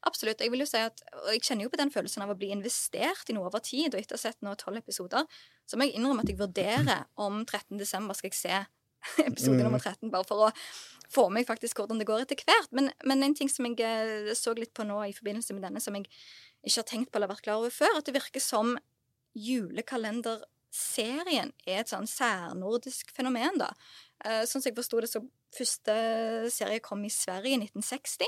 Absolutt. 0.03 0.41
Jeg 0.43 0.51
vil 0.51 0.65
jo 0.65 0.67
si 0.67 0.81
at, 0.83 0.99
og 1.15 1.29
jeg 1.31 1.45
kjenner 1.47 1.63
jo 1.63 1.71
på 1.71 1.79
den 1.79 1.91
følelsen 1.93 2.25
av 2.25 2.33
å 2.33 2.37
bli 2.39 2.49
investert 2.51 3.29
i 3.31 3.35
noe 3.37 3.47
over 3.47 3.63
tid, 3.63 3.93
og 3.93 4.01
etter 4.01 4.17
å 4.17 4.19
ha 4.19 4.25
sett 4.25 4.41
nå 4.43 4.55
tolv 4.59 4.81
episoder, 4.81 5.27
så 5.63 5.79
må 5.79 5.87
jeg 5.87 5.95
innrømme 5.95 6.25
at 6.25 6.31
jeg 6.33 6.41
vurderer 6.41 7.05
om 7.23 7.45
13. 7.45 7.77
desember 7.79 8.17
skal 8.19 8.33
jeg 8.33 8.39
se 8.41 8.57
episode 9.29 9.59
Mm. 9.59 9.63
nummer 9.67 9.79
13, 9.79 10.11
bare 10.11 10.27
for 10.27 10.47
å 10.47 10.51
få 11.11 11.23
meg 11.33 11.47
faktisk 11.47 11.79
hvordan 11.79 11.99
det 12.01 12.09
går 12.09 12.19
etter 12.23 12.37
hvert. 12.47 12.71
Men, 12.75 12.85
men 13.07 13.19
en 13.25 13.37
ting 13.37 13.49
som 13.51 13.65
jeg 13.69 13.77
eh, 13.83 14.33
så 14.37 14.49
litt 14.57 14.73
på 14.75 14.83
nå 14.87 14.97
i 15.07 15.15
forbindelse 15.15 15.51
med 15.55 15.63
denne, 15.67 15.81
som 15.83 15.93
jeg 15.97 16.05
ikke 16.63 16.79
har 16.79 16.89
tenkt 16.89 17.09
på 17.11 17.15
eller 17.19 17.33
vært 17.33 17.45
klar 17.45 17.59
over 17.61 17.71
før, 17.73 17.93
at 17.99 18.05
det 18.07 18.15
virker 18.15 18.41
som 18.43 18.67
julekalenderserien 19.33 21.49
er 21.65 21.77
et 21.81 21.91
sånn 21.91 22.09
særnordisk 22.09 23.05
fenomen, 23.15 23.55
da. 23.61 23.69
Eh, 24.23 24.43
sånn 24.47 24.61
som 24.61 24.69
jeg 24.69 24.79
forsto 24.79 24.95
det, 25.03 25.11
så 25.11 25.19
første 25.53 25.93
serie 26.53 26.83
kom 26.83 27.01
i 27.05 27.13
Sverige 27.13 27.55
i 27.57 27.61
1960. 27.65 28.27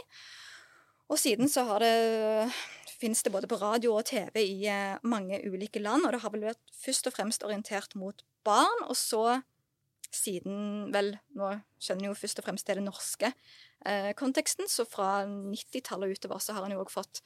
Og 1.13 1.17
siden 1.21 1.47
så 1.51 1.61
har 1.69 1.79
det 1.85 1.95
finnes 2.95 3.21
det 3.23 3.31
både 3.33 3.49
på 3.49 3.59
radio 3.59 3.97
og 3.97 4.05
TV 4.07 4.39
i 4.41 4.67
eh, 4.71 5.01
mange 5.03 5.41
ulike 5.45 5.81
land, 5.83 6.05
og 6.05 6.15
det 6.15 6.21
har 6.23 6.33
vel 6.33 6.47
vært 6.47 6.63
først 6.79 7.09
og 7.09 7.15
fremst 7.15 7.43
orientert 7.45 7.95
mot 7.99 8.23
barn, 8.47 8.79
og 8.87 8.95
så 8.97 9.41
siden 10.13 10.91
vel 10.93 11.15
Nå 11.37 11.53
skjønner 11.81 12.07
jeg 12.07 12.11
jo 12.11 12.19
først 12.19 12.41
og 12.41 12.45
fremst 12.47 12.67
det 12.67 12.75
er 12.75 12.81
den 12.81 12.89
norske 12.89 13.31
eh, 13.31 14.11
konteksten, 14.17 14.69
så 14.71 14.85
fra 14.89 15.25
90-tallet 15.25 16.09
og 16.11 16.19
utover 16.19 16.43
så 16.43 16.55
har 16.57 16.67
en 16.67 16.75
jo 16.75 16.83
òg 16.83 16.93
fått 16.93 17.23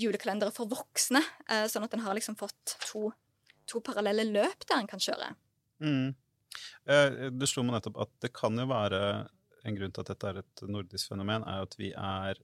julekalendere 0.00 0.54
for 0.54 0.70
voksne, 0.70 1.22
eh, 1.50 1.66
sånn 1.70 1.86
at 1.86 1.94
en 1.96 2.04
har 2.04 2.16
liksom 2.16 2.38
fått 2.40 2.76
to, 2.86 3.10
to 3.68 3.82
parallelle 3.84 4.26
løp 4.28 4.66
der 4.68 4.80
en 4.80 4.90
kan 4.90 5.02
kjøre. 5.02 5.32
Mm. 5.84 6.12
Eh, 6.90 7.28
det 7.32 7.48
slo 7.50 7.64
meg 7.66 7.78
nettopp 7.78 8.00
at 8.06 8.14
det 8.24 8.32
kan 8.36 8.56
jo 8.58 8.68
være 8.70 9.02
en 9.68 9.76
grunn 9.76 9.92
til 9.92 10.04
at 10.04 10.14
dette 10.14 10.30
er 10.30 10.40
et 10.40 10.64
nordisk 10.68 11.12
fenomen, 11.12 11.44
er 11.44 11.66
at 11.66 11.76
vi 11.78 11.90
er 11.92 12.40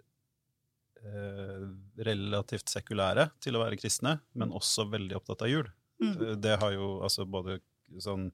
eh, 1.00 1.64
relativt 2.08 2.72
sekulære 2.72 3.30
til 3.42 3.56
å 3.56 3.64
være 3.64 3.80
kristne, 3.80 4.18
men 4.36 4.54
også 4.56 4.88
veldig 4.92 5.18
opptatt 5.18 5.46
av 5.46 5.52
jul. 5.52 5.70
Mm. 6.02 6.12
Eh, 6.12 6.36
det 6.42 6.58
har 6.60 6.76
jo 6.76 6.96
altså 7.06 7.26
både 7.28 7.60
sånn 8.02 8.30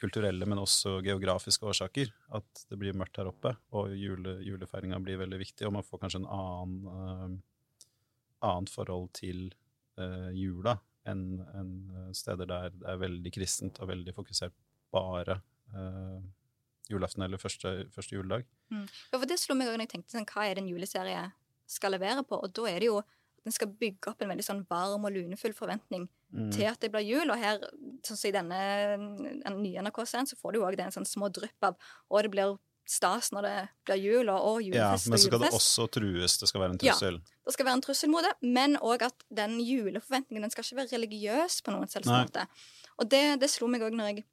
kulturelle, 0.00 0.46
men 0.48 0.62
også 0.62 0.98
geografiske 1.04 1.66
årsaker. 1.68 2.10
At 2.36 2.64
det 2.70 2.78
blir 2.80 2.96
mørkt 2.96 3.20
her 3.20 3.30
oppe, 3.30 3.54
og 3.76 3.94
jule, 3.96 4.38
julefeiringa 4.46 5.00
blir 5.04 5.20
veldig 5.20 5.40
viktig. 5.42 5.66
Og 5.68 5.74
man 5.76 5.86
får 5.86 6.02
kanskje 6.04 6.22
en 6.22 6.30
annen, 6.36 6.86
uh, 6.88 7.86
annet 8.50 8.72
forhold 8.72 9.10
til 9.20 9.48
uh, 10.00 10.30
jula 10.36 10.78
enn 11.08 11.40
en 11.56 11.70
steder 12.12 12.44
der 12.44 12.74
det 12.76 12.84
er 12.92 12.98
veldig 13.00 13.30
kristent 13.32 13.78
og 13.80 13.88
veldig 13.88 14.12
fokusert 14.12 14.52
bare 14.92 15.38
uh, 15.72 16.20
julaften 16.90 17.24
eller 17.24 17.40
første, 17.40 17.86
første 17.94 18.16
juledag. 18.16 18.44
Mm. 18.68 18.84
Ja, 18.84 19.16
for 19.16 19.28
det 19.30 19.38
slo 19.40 19.56
meg 19.56 19.70
òg 19.70 19.80
jeg 19.80 19.92
tenkte 19.94 20.16
sånn, 20.16 20.28
hva 20.28 20.46
er 20.46 20.58
det 20.58 20.64
en 20.64 20.72
juleserie 20.72 21.24
skal 21.70 21.94
levere 21.94 22.24
på? 22.26 22.38
Og 22.38 22.52
da 22.56 22.66
er 22.70 22.82
det 22.82 22.90
jo 22.90 22.98
at 23.00 23.18
den 23.46 23.54
skal 23.56 23.70
bygge 23.80 24.12
opp 24.12 24.22
en 24.22 24.32
veldig 24.32 24.44
sånn 24.44 24.64
varm 24.68 25.06
og 25.08 25.14
lunefull 25.14 25.54
forventning 25.56 26.08
mm. 26.32 26.48
til 26.54 26.66
at 26.70 26.80
det 26.82 26.90
blir 26.94 27.06
jul. 27.06 27.30
Og 27.30 27.38
her, 27.40 27.60
sånn 28.06 28.18
som 28.18 28.30
i 28.30 28.34
denne, 28.34 28.62
den 29.44 29.60
nye 29.62 29.84
NRK-serien, 29.86 30.28
så 30.30 30.38
får 30.40 30.56
du 30.56 30.64
òg 30.64 30.80
en 30.80 30.94
sånn 30.94 31.08
små 31.08 31.30
drypp 31.34 31.70
av 31.70 31.78
Og 32.08 32.26
det 32.26 32.32
blir 32.34 32.56
stas 32.90 33.30
når 33.34 33.46
det 33.46 33.56
blir 33.86 34.00
jul, 34.02 34.30
og, 34.32 34.40
og 34.48 34.64
julefest 34.64 35.06
ja, 35.06 35.12
Men 35.12 35.20
så 35.20 35.28
skal 35.28 35.44
det 35.44 35.52
også 35.60 35.86
trues. 35.94 36.36
Det 36.40 36.50
skal 36.50 36.64
være 36.64 36.74
en 36.74 36.82
trussel. 36.82 37.20
Ja, 37.20 37.38
det 37.46 37.54
skal 37.54 37.68
være 37.68 37.78
en 37.78 37.84
trussel 37.86 38.12
mot 38.12 38.26
det, 38.26 38.34
men 38.42 38.76
òg 38.82 39.06
at 39.06 39.24
den 39.42 39.58
juleforventningen 39.62 40.46
den 40.46 40.54
skal 40.54 40.66
ikke 40.66 40.80
være 40.82 40.94
religiøs 40.96 41.60
på 41.66 41.74
noen 41.74 41.90
selvs 41.92 42.10
måte. 42.10 42.46
Og 43.00 43.10
det, 43.10 43.24
det 43.42 43.50
slo 43.52 43.70
meg 43.70 43.84
òg 43.86 43.94
når 43.96 44.10
jeg 44.10 44.26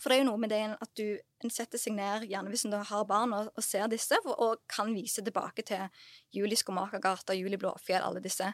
for 0.00 0.10
det 0.10 0.16
er 0.16 0.22
jo 0.24 0.28
noe 0.30 0.40
med 0.42 0.50
det 0.50 0.62
at 0.74 0.90
du 0.98 1.48
setter 1.52 1.78
seg 1.78 1.94
ned, 1.94 2.24
gjerne 2.26 2.50
hvis 2.50 2.64
en 2.66 2.74
har 2.88 3.04
barn, 3.06 3.34
og, 3.36 3.50
og 3.54 3.64
ser 3.64 3.86
disse, 3.92 4.16
og, 4.24 4.32
og, 4.32 4.62
kan 4.70 4.90
vise 4.96 5.22
tilbake 5.22 5.62
til 5.66 5.84
Juli 6.34 6.56
Skomakergata, 6.58 7.36
Juli 7.36 7.58
Blåfjell, 7.60 8.02
alle 8.02 8.22
disse 8.24 8.48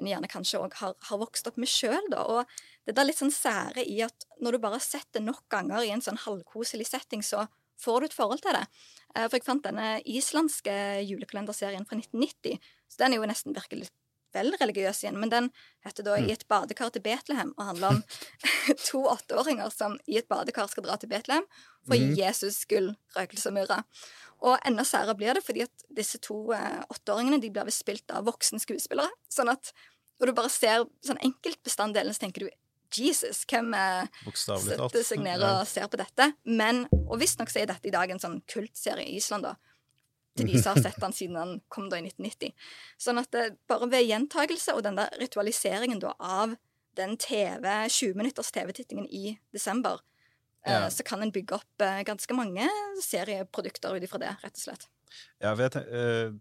en 0.00 0.08
gjerne 0.08 0.30
kanskje 0.30 0.60
òg 0.60 0.76
har, 0.80 0.96
har, 1.08 1.20
vokst 1.20 1.48
opp 1.48 1.58
med 1.60 1.70
sjøl. 1.70 2.10
Og 2.18 2.42
det 2.88 2.96
er 2.96 3.08
litt 3.08 3.20
sånn 3.20 3.34
sære 3.34 3.84
i 3.86 4.00
at 4.04 4.26
når 4.42 4.56
du 4.56 4.62
bare 4.64 4.80
har 4.80 4.84
sett 4.84 5.08
det 5.14 5.24
nok 5.24 5.44
ganger 5.52 5.86
i 5.86 5.92
en 5.94 6.04
sånn 6.04 6.20
halvkoselig 6.24 6.88
setting, 6.90 7.22
så 7.24 7.46
får 7.82 8.00
du 8.00 8.08
et 8.10 8.16
forhold 8.16 8.42
til 8.44 8.56
det. 8.58 8.66
Eh, 9.14 9.26
for 9.26 9.38
jeg 9.38 9.46
fant 9.46 9.64
denne 9.64 9.96
islandske 10.08 10.74
julekalenderserien 11.06 11.86
fra 11.88 11.98
1990, 11.98 12.58
så 12.90 13.04
den 13.04 13.14
er 13.14 13.22
jo 13.22 13.30
nesten 13.30 13.56
virkelig 13.56 13.88
vel 14.34 14.54
religiøs 14.60 15.02
igjen, 15.02 15.18
men 15.20 15.32
den 15.32 15.50
heter 15.86 16.06
da 16.06 16.16
'I 16.16 16.26
mm. 16.26 16.32
et 16.34 16.46
badekar 16.48 16.92
til 16.92 17.04
Betlehem' 17.04 17.54
og 17.56 17.68
handler 17.70 17.88
om 17.88 18.02
to 18.88 19.04
åtteåringer 19.10 19.70
som 19.74 19.98
i 20.06 20.18
et 20.20 20.28
badekar 20.28 20.70
skal 20.70 20.86
dra 20.86 20.96
til 20.96 21.10
Betlehem 21.12 21.46
for 21.86 21.96
mm. 21.96 22.16
Jesus 22.18 22.64
gull, 22.70 22.92
røkelse 23.16 23.50
og 23.50 23.56
myrra. 23.58 23.82
Og 24.42 24.58
enda 24.66 24.84
særere 24.84 25.14
blir 25.14 25.34
det 25.34 25.44
fordi 25.46 25.62
at 25.62 25.86
disse 25.90 26.18
to 26.18 26.52
eh, 26.52 26.82
åtteåringene 26.90 27.40
de 27.42 27.50
blir 27.50 27.70
spilt 27.70 28.10
av 28.10 28.26
voksne 28.26 28.58
skuespillere. 28.62 29.10
Sånn 29.30 29.52
at 29.52 29.72
når 30.18 30.30
du 30.30 30.38
bare 30.38 30.50
ser 30.50 30.84
sånn 31.06 31.20
enkeltbestanddelen, 31.22 32.14
så 32.14 32.26
tenker 32.26 32.46
du 32.46 32.50
Jesus, 32.92 33.46
hvem 33.48 33.72
setter 34.36 35.04
seg 35.06 35.22
ned 35.24 35.40
og 35.46 35.62
ser 35.66 35.86
på 35.88 35.96
dette? 35.96 36.26
Men, 36.44 36.84
og 37.06 37.22
visstnok 37.22 37.48
er 37.56 37.70
dette 37.70 37.88
i 37.88 37.94
dag 37.94 38.10
en 38.12 38.20
sånn 38.20 38.42
kultserie 38.52 39.06
i 39.06 39.16
Island, 39.16 39.48
da 39.48 39.71
til 40.38 40.48
de 40.48 40.60
som 40.62 40.76
har 40.76 40.86
sett 40.86 41.02
han 41.02 41.14
siden 41.16 41.38
han 41.40 41.56
kom 41.72 41.88
da 41.92 41.98
i 42.00 42.06
1990. 42.06 42.54
Sånn 43.00 43.20
at 43.20 43.32
det, 43.34 43.48
bare 43.70 43.88
ved 43.92 44.06
gjentagelse 44.08 44.76
og 44.76 44.84
den 44.86 45.00
der 45.00 45.12
ritualiseringen 45.20 46.00
da 46.02 46.14
av 46.18 46.54
den 46.96 47.16
TV, 47.20 47.66
20 47.88 48.16
minutters 48.18 48.52
TV-tittingen 48.52 49.08
i 49.08 49.36
desember, 49.52 50.00
eh, 50.64 50.72
ja. 50.72 50.84
eh, 50.84 50.88
så 50.92 51.04
kan 51.08 51.24
en 51.24 51.32
bygge 51.34 51.56
opp 51.60 51.84
eh, 51.84 52.02
ganske 52.08 52.36
mange 52.36 52.68
serieprodukter 53.04 53.96
ut 53.96 54.08
ifra 54.08 54.20
det, 54.22 54.32
rett 54.44 54.58
og 54.58 54.64
slett. 54.66 54.88
Ja, 55.42 55.54
vet, 55.58 55.76
eh, 55.82 56.32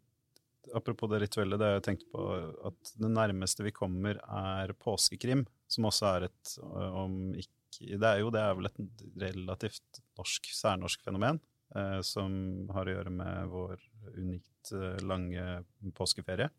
Apropos 0.77 1.09
det 1.09 1.19
rituelle, 1.23 1.57
det 1.57 1.65
har 1.65 1.79
jeg 1.79 1.85
tenkt 1.87 2.03
på 2.13 2.21
at 2.69 2.91
det 3.01 3.09
nærmeste 3.09 3.65
vi 3.65 3.73
kommer, 3.73 4.19
er 4.21 4.71
påskekrim, 4.77 5.41
som 5.71 5.87
også 5.89 6.11
er 6.11 6.27
et 6.29 6.51
eh, 6.61 6.99
om 7.01 7.15
ikke 7.33 7.97
Det 7.97 8.07
er 8.07 8.19
jo 8.19 8.29
det 8.29 8.41
er 8.43 8.57
vel 8.59 8.67
et 8.67 8.79
relativt 9.23 10.01
norsk, 10.19 10.49
særnorsk 10.53 11.01
fenomen. 11.07 11.39
Eh, 11.75 12.01
som 12.03 12.33
har 12.75 12.87
å 12.87 12.97
gjøre 12.97 13.13
med 13.15 13.51
vår 13.51 13.83
unikt 14.17 14.73
eh, 14.75 14.99
lange 15.07 15.63
påskeferie. 15.95 16.49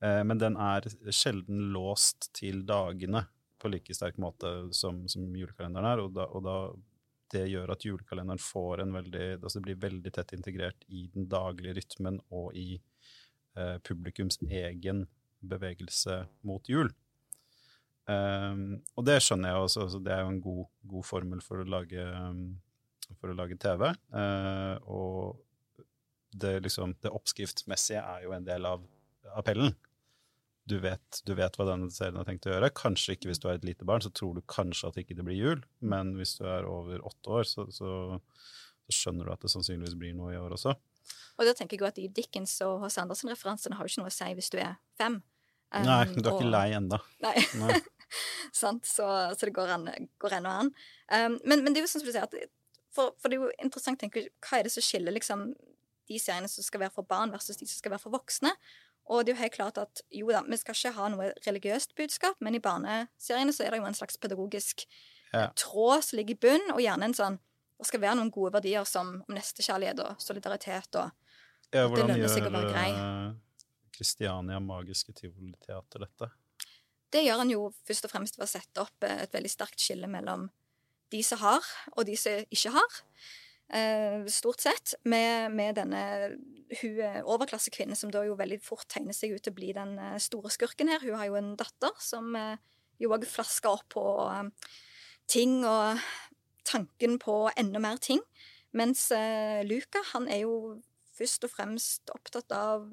Eh, 0.00 0.22
men 0.24 0.40
den 0.40 0.56
er 0.60 0.88
sjelden 1.12 1.68
låst 1.74 2.30
til 2.36 2.62
dagene 2.64 3.26
på 3.60 3.68
like 3.72 3.96
sterk 3.96 4.16
måte 4.20 4.50
som, 4.76 5.04
som 5.12 5.28
julekalenderen 5.36 5.90
er. 5.90 6.04
Og, 6.06 6.14
da, 6.16 6.28
og 6.32 6.44
da, 6.46 6.56
det 7.34 7.46
gjør 7.50 7.74
at 7.74 7.84
julekalenderen 7.84 8.40
får 8.40 8.84
en 8.84 8.96
veldig, 8.96 9.28
altså 9.42 9.62
blir 9.64 9.80
veldig 9.82 10.14
tett 10.16 10.34
integrert 10.36 10.88
i 10.88 11.06
den 11.12 11.28
daglige 11.28 11.76
rytmen 11.80 12.20
og 12.32 12.56
i 12.56 12.78
eh, 13.58 13.76
publikums 13.84 14.40
egen 14.48 15.04
bevegelse 15.44 16.22
mot 16.48 16.68
jul. 16.68 16.88
Um, 18.04 18.82
og 18.96 19.06
det 19.08 19.16
skjønner 19.24 19.52
jeg 19.52 19.64
også. 19.64 19.84
Altså 19.86 20.00
det 20.04 20.12
er 20.12 20.24
jo 20.24 20.32
en 20.32 20.44
god, 20.44 20.64
god 20.92 21.06
formel 21.08 21.40
for 21.44 21.60
å 21.60 21.68
lage 21.68 22.04
um, 22.04 22.46
for 23.20 23.32
å 23.32 23.36
lage 23.38 23.58
TV. 23.60 23.88
Eh, 23.90 24.76
og 24.90 25.40
det, 26.34 26.58
liksom, 26.64 26.96
det 27.04 27.12
oppskriftsmessige 27.14 28.02
er 28.02 28.24
jo 28.26 28.34
en 28.36 28.46
del 28.46 28.66
av 28.68 28.84
appellen. 29.38 29.74
Du 30.64 30.78
vet, 30.80 31.20
du 31.28 31.34
vet, 31.36 31.58
hva 31.58 31.66
denne 31.68 31.90
serien 31.92 32.16
har 32.16 32.24
tenkt 32.28 32.48
å 32.48 32.54
gjøre. 32.54 32.72
Kanskje 32.76 33.18
ikke 33.18 33.28
hvis 33.28 33.42
du 33.42 33.50
er 33.50 33.58
et 33.58 33.66
lite 33.68 33.84
barn, 33.88 34.00
så 34.00 34.10
tror 34.14 34.38
du 34.38 34.40
kanskje 34.48 34.88
at 34.88 35.00
ikke 35.02 35.16
det 35.18 35.26
blir 35.26 35.36
jul. 35.36 35.60
Men 35.84 36.14
hvis 36.16 36.38
du 36.38 36.46
er 36.48 36.64
over 36.68 37.04
åtte 37.04 37.36
år, 37.40 37.44
så, 37.48 37.66
så, 37.74 38.16
så 38.86 38.96
skjønner 39.02 39.28
du 39.28 39.34
at 39.34 39.44
det 39.44 39.52
sannsynligvis 39.52 39.98
blir 40.00 40.16
noe 40.16 40.32
i 40.32 40.40
år 40.40 40.56
også. 40.56 40.72
Og 41.34 41.48
da 41.48 41.52
tenker 41.58 41.76
jeg 41.76 41.90
at 41.90 42.00
i 42.00 42.08
Dickens 42.16 42.56
og 42.64 42.84
H.C. 42.84 43.02
Andersen-referansene 43.02 43.76
har 43.76 43.84
jo 43.84 43.92
ikke 43.92 44.04
noe 44.04 44.12
å 44.12 44.16
si 44.16 44.30
hvis 44.38 44.52
du 44.54 44.58
er 44.62 44.78
fem. 45.00 45.20
Um, 45.74 45.84
Nei, 45.84 46.02
du 46.14 46.22
er 46.22 46.30
og... 46.30 46.38
ikke 46.38 46.52
lei 46.54 46.68
ennå. 46.78 47.00
Nei. 47.24 47.34
Nei. 47.60 47.78
Sant, 48.60 48.86
så, 48.86 49.06
så, 49.34 49.48
det 49.48 49.54
går, 49.56 49.72
an, 49.74 49.88
går 50.22 50.38
ennå 50.38 50.52
an. 50.62 50.70
Um, 51.10 51.40
men, 51.42 51.64
men, 51.64 51.74
det 51.74 51.82
er 51.82 51.88
jo 51.88 51.90
sånn 51.90 52.04
som 52.04 52.08
du 52.08 52.14
sier, 52.14 52.28
at 52.28 52.54
for, 52.94 53.14
for, 53.18 53.30
det 53.30 53.38
er 53.38 53.44
jo 53.44 53.52
interessant 53.64 53.98
å 53.98 54.04
tenke 54.04 54.26
hva 54.44 54.58
er 54.58 54.66
det 54.66 54.74
som 54.74 54.84
skiller 54.84 55.14
liksom, 55.16 55.48
de 56.08 56.18
seriene 56.20 56.50
som 56.50 56.66
skal 56.66 56.84
være 56.84 56.94
for 56.94 57.06
barn, 57.08 57.32
versus 57.34 57.58
de 57.60 57.68
som 57.68 57.80
skal 57.80 57.94
være 57.94 58.04
for 58.04 58.14
voksne. 58.14 58.52
Og 59.12 59.24
det 59.24 59.32
er 59.32 59.36
jo 59.36 59.42
helt 59.42 59.56
klart 59.56 59.80
at 59.80 60.04
jo 60.14 60.30
da, 60.32 60.40
vi 60.48 60.58
skal 60.60 60.76
ikke 60.76 60.94
ha 60.96 61.08
noe 61.12 61.32
religiøst 61.44 61.92
budskap, 61.98 62.38
men 62.44 62.56
i 62.56 62.62
barneseriene 62.64 63.52
så 63.52 63.66
er 63.66 63.74
det 63.74 63.82
jo 63.82 63.88
en 63.88 63.98
slags 63.98 64.16
pedagogisk 64.20 64.86
ja. 65.34 65.50
tråd 65.60 66.06
som 66.06 66.20
ligger 66.20 66.36
i 66.36 66.42
bunn, 66.46 66.70
og 66.72 66.80
gjerne 66.84 67.10
en 67.10 67.18
sånn 67.22 67.42
Det 67.74 67.88
skal 67.88 68.00
være 68.00 68.16
noen 68.16 68.30
gode 68.32 68.54
verdier 68.54 68.86
som 68.88 69.08
om 69.26 69.34
nestekjærlighet 69.34 69.98
og 70.00 70.20
solidaritet 70.22 70.94
og 70.94 71.10
ja, 71.74 71.82
at 71.82 71.96
det 71.96 72.04
lønner 72.06 72.30
seg 72.30 72.46
å 72.46 72.52
være 72.54 72.70
grei. 72.70 72.86
Hvordan 72.94 73.34
gjør 73.34 73.40
Kristiania 73.94 74.60
Magiske 74.62 75.12
Tivoliteater 75.14 76.04
dette? 76.06 76.28
Det 77.14 77.22
gjør 77.22 77.42
han 77.42 77.50
jo 77.52 77.66
først 77.86 78.06
og 78.08 78.12
fremst 78.14 78.38
ved 78.38 78.46
å 78.46 78.50
sette 78.50 78.82
opp 78.82 79.06
et 79.06 79.34
veldig 79.34 79.50
sterkt 79.50 79.82
skille 79.82 80.08
mellom 80.10 80.48
de 81.12 81.22
som 81.26 81.40
har, 81.42 81.66
og 81.96 82.06
de 82.08 82.16
som 82.18 82.44
ikke 82.54 82.72
har. 82.74 83.00
Uh, 83.74 84.26
stort 84.28 84.60
sett, 84.60 84.92
med, 85.08 85.50
med 85.56 85.78
denne 85.78 86.02
hun 86.80 86.98
overklassekvinnen 87.32 87.96
som 87.96 88.10
da 88.12 88.24
jo 88.26 88.36
veldig 88.36 88.58
fort 88.62 88.84
tegner 88.92 89.16
seg 89.16 89.32
ut 89.34 89.44
til 89.44 89.54
å 89.54 89.56
bli 89.56 89.72
den 89.76 89.96
uh, 89.98 90.18
store 90.20 90.52
skurken 90.52 90.90
her. 90.92 91.02
Hun 91.02 91.16
har 91.18 91.30
jo 91.30 91.38
en 91.40 91.54
datter 91.58 91.94
som 92.02 92.34
uh, 92.36 92.54
jo 93.00 93.14
òg 93.16 93.24
flasker 93.26 93.72
opp 93.72 93.88
på 93.96 94.04
ting 95.30 95.62
og 95.66 95.98
tanken 96.68 97.16
på 97.20 97.48
enda 97.58 97.80
mer 97.82 97.98
ting. 97.98 98.20
Mens 98.74 99.06
Luca, 99.66 100.00
han 100.12 100.26
er 100.30 100.44
jo 100.44 100.54
først 101.14 101.46
og 101.46 101.52
fremst 101.52 102.10
opptatt 102.14 102.50
av 102.54 102.86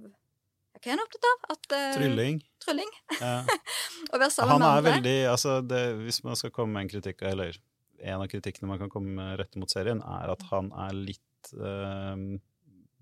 hva 0.82 0.82
er 0.88 0.94
han 0.96 1.04
opptatt 1.04 1.28
av? 1.30 1.44
At, 1.54 1.68
trylling. 1.98 2.40
Trylling. 2.64 2.90
Ja. 3.20 3.44
Han 4.50 4.64
er 4.66 4.82
veldig 4.86 5.18
altså 5.30 5.60
det, 5.62 5.82
Hvis 6.08 6.24
man 6.26 6.40
skal 6.40 6.54
komme 6.56 6.74
med 6.74 6.88
en 6.88 6.92
kritikk, 6.96 7.22
eller 7.28 7.60
en 8.04 8.24
av 8.24 8.30
kritikkene 8.32 8.70
man 8.70 8.80
kan 8.82 8.92
komme 8.92 9.14
med 9.18 9.40
rette 9.42 9.62
mot 9.62 9.72
serien, 9.72 10.02
er 10.02 10.32
at 10.34 10.46
han 10.52 10.72
er 10.88 10.96
litt 10.98 11.52
uh, 11.58 12.16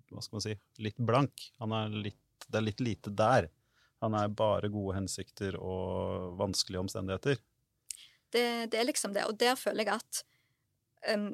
Hva 0.09 0.23
skal 0.25 0.39
man 0.39 0.45
si 0.45 0.55
litt 0.83 0.99
blank. 0.99 1.49
Er 1.61 1.93
litt, 1.93 2.47
det 2.47 2.59
er 2.59 2.65
litt 2.65 2.83
lite 2.83 3.13
der. 3.13 3.49
Han 4.03 4.15
er 4.15 4.31
bare 4.31 4.71
gode 4.71 4.95
hensikter 4.95 5.57
og 5.59 6.35
vanskelige 6.39 6.81
omstendigheter. 6.81 7.39
Det, 8.31 8.45
det 8.71 8.79
er 8.79 8.87
liksom 8.87 9.13
det. 9.15 9.25
Og 9.27 9.37
der 9.41 9.57
føler 9.59 9.85
jeg 9.85 9.99
at 9.99 10.21
um, 11.13 11.33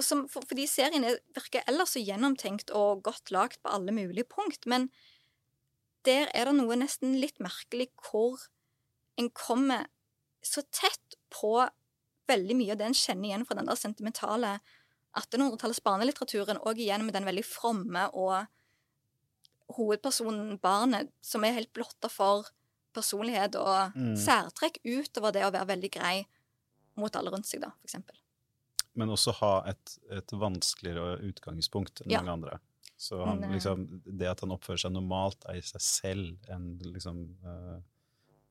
som, 0.00 0.26
for, 0.30 0.44
Fordi 0.48 0.66
serien 0.70 1.04
virker 1.36 1.64
ellers 1.68 1.96
så 1.96 2.02
gjennomtenkt 2.02 2.72
og 2.76 3.02
godt 3.04 3.32
lagd 3.34 3.58
på 3.62 3.72
alle 3.74 3.94
mulige 3.94 4.28
punkt, 4.28 4.66
men 4.66 4.88
der 6.06 6.30
er 6.34 6.48
det 6.48 6.56
noe 6.56 6.78
nesten 6.78 7.18
litt 7.20 7.38
merkelig 7.42 7.90
hvor 8.08 8.40
en 9.20 9.28
kommer 9.36 9.86
så 10.42 10.64
tett 10.74 11.18
på 11.30 11.60
veldig 12.32 12.56
mye 12.58 12.74
av 12.74 12.80
det 12.80 12.88
en 12.88 12.98
kjenner 12.98 13.30
igjen 13.30 13.46
fra 13.48 13.58
den 13.58 13.70
der 13.70 13.78
sentimentale 13.78 14.56
1800-tallets 15.12 15.82
barnelitteraturen, 15.84 16.60
og 16.64 16.80
igjen 16.80 17.04
med 17.04 17.16
den 17.16 17.28
veldig 17.28 17.44
fromme 17.44 18.08
og 18.16 18.48
hovedpersonen, 19.76 20.56
barnet, 20.60 21.12
som 21.24 21.44
er 21.44 21.56
helt 21.56 21.72
blotta 21.76 22.10
for 22.12 22.48
personlighet 22.96 23.56
og 23.60 23.94
mm. 23.96 24.16
særtrekk 24.20 24.80
utover 24.84 25.32
det 25.32 25.46
å 25.46 25.52
være 25.52 25.70
veldig 25.70 25.90
grei 25.92 26.16
mot 27.00 27.14
alle 27.16 27.32
rundt 27.32 27.48
seg, 27.48 27.62
da, 27.64 27.70
for 27.78 27.88
eksempel. 27.88 28.18
Men 29.00 29.12
også 29.14 29.32
ha 29.38 29.52
et, 29.70 29.94
et 30.12 30.34
vanskeligere 30.36 31.22
utgangspunkt 31.24 32.04
enn 32.04 32.12
ja. 32.12 32.20
mange 32.20 32.36
andre. 32.36 32.58
Så 33.00 33.22
han, 33.24 33.40
eh, 33.46 33.54
liksom, 33.56 33.86
det 34.04 34.28
at 34.28 34.44
han 34.44 34.52
oppfører 34.54 34.84
seg 34.84 34.92
normalt, 34.94 35.46
er 35.48 35.58
i 35.58 35.64
seg 35.64 35.82
selv 35.82 36.52
en, 36.52 36.74
liksom, 36.84 37.24
uh, 37.46 37.80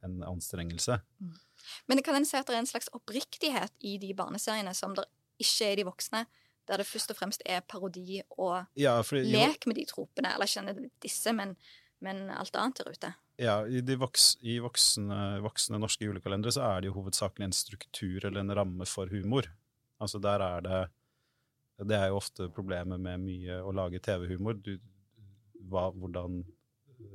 en 0.05 0.21
anstrengelse. 0.25 0.99
Mm. 1.21 1.33
Men 1.87 1.99
det 1.99 2.05
kan 2.05 2.17
en 2.17 2.27
si 2.27 2.37
at 2.39 2.47
det 2.49 2.57
er 2.57 2.63
en 2.63 2.69
slags 2.69 2.89
oppriktighet 2.95 3.73
i 3.85 3.97
de 4.01 4.13
barneseriene 4.17 4.73
som 4.77 4.95
det 4.97 5.05
ikke 5.41 5.67
er 5.67 5.75
i 5.75 5.81
de 5.81 5.87
voksne? 5.89 6.25
Der 6.69 6.77
det 6.77 6.87
først 6.87 7.11
og 7.11 7.17
fremst 7.17 7.41
er 7.45 7.63
parodi 7.65 8.21
og 8.37 8.67
ja, 8.77 8.99
fordi, 9.01 9.31
lek 9.33 9.65
med 9.67 9.79
de 9.79 9.85
tropene. 9.89 10.33
Eller 10.35 10.49
ikke 10.49 10.89
disse, 11.03 11.33
men, 11.33 11.55
men 12.05 12.29
alt 12.29 12.55
annet 12.55 12.81
der 12.81 12.91
ute. 12.93 13.13
Ja, 13.41 13.55
i, 13.65 13.81
de 13.81 13.97
voks, 13.97 14.35
i 14.45 14.59
voksne, 14.61 15.41
voksne, 15.41 15.79
norske 15.81 16.05
julekalendere 16.05 16.53
så 16.53 16.67
er 16.67 16.81
det 16.81 16.91
jo 16.91 16.97
hovedsakelig 16.99 17.47
en 17.47 17.57
struktur 17.57 18.27
eller 18.27 18.43
en 18.43 18.53
ramme 18.55 18.85
for 18.85 19.09
humor. 19.09 19.49
Altså 20.01 20.21
der 20.21 20.43
er 20.45 20.65
det 20.65 20.81
Det 21.81 21.97
er 21.97 22.11
jo 22.11 22.19
ofte 22.19 22.45
problemet 22.53 23.01
med 23.01 23.23
mye 23.23 23.55
å 23.65 23.71
lage 23.73 23.99
TV-humor. 24.05 24.59
Hvordan 25.71 26.43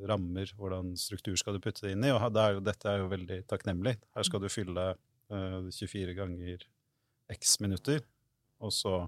rammer, 0.08 0.50
hvordan 0.58 0.94
struktur 1.00 1.36
skal 1.38 1.56
du 1.56 1.62
putte 1.64 1.86
det 1.86 1.94
inn 1.96 2.06
i? 2.06 2.12
Og 2.14 2.38
er 2.40 2.60
dette 2.64 2.88
er 2.90 3.02
jo 3.02 3.10
veldig 3.12 3.42
takknemlig. 3.50 3.96
Her 4.16 4.26
skal 4.26 4.42
du 4.42 4.48
fylle 4.52 4.88
uh, 4.94 5.60
eh, 5.62 5.70
24 5.74 6.16
ganger 6.18 6.66
x 7.32 7.58
minutter, 7.62 8.04
og 8.62 8.72
så 8.74 8.98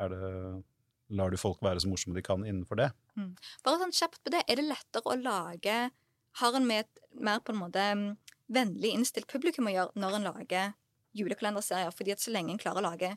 er 0.00 0.12
det 0.12 0.30
lar 1.12 1.32
du 1.32 1.36
folk 1.36 1.60
være 1.64 1.82
så 1.82 1.90
morsomme 1.90 2.16
de 2.16 2.24
kan 2.24 2.44
innenfor 2.46 2.78
det. 2.80 2.88
Mm. 3.18 3.34
Bare 3.66 3.80
sånn 3.82 3.96
kjapt 3.96 4.22
på 4.24 4.32
det, 4.32 4.44
Er 4.48 4.56
det 4.56 4.64
lettere 4.64 5.12
å 5.12 5.18
lage 5.20 5.74
Har 6.40 6.54
en 6.56 6.64
med 6.64 6.86
et 6.86 7.02
mer 7.12 7.42
på 7.44 7.52
en 7.52 7.60
måte 7.60 7.82
mm, 7.92 8.06
vennlig 8.48 8.94
innstilt 8.96 9.28
publikum 9.28 9.68
å 9.68 9.74
gjøre 9.74 10.00
når 10.00 10.16
en 10.16 10.28
lager 10.30 10.70
julekalenderserier? 11.18 11.92
Fordi 11.92 12.14
at 12.14 12.24
så 12.24 12.32
lenge 12.32 12.54
en 12.54 12.62
klarer 12.62 12.80
å 12.80 12.86
lage 12.86 13.10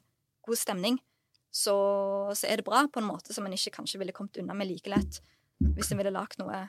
god 0.45 0.59
stemning, 0.59 0.99
så, 1.47 1.75
så, 2.35 2.43
er 2.49 2.59
det 2.59 2.67
bra 2.67 2.83
på 2.91 2.99
en 2.99 3.07
måte 3.07 3.33
som 3.33 3.47
en 3.47 3.55
ikke 3.55 3.77
kanskje 3.77 4.01
ville 4.01 4.13
kommet 4.13 4.35
unna 4.41 4.53
med 4.57 4.67
like 4.67 4.91
lett 4.91 5.21
hvis 5.59 5.91
en 5.91 6.01
ville 6.01 6.13
lagd 6.13 6.39
noe 6.41 6.65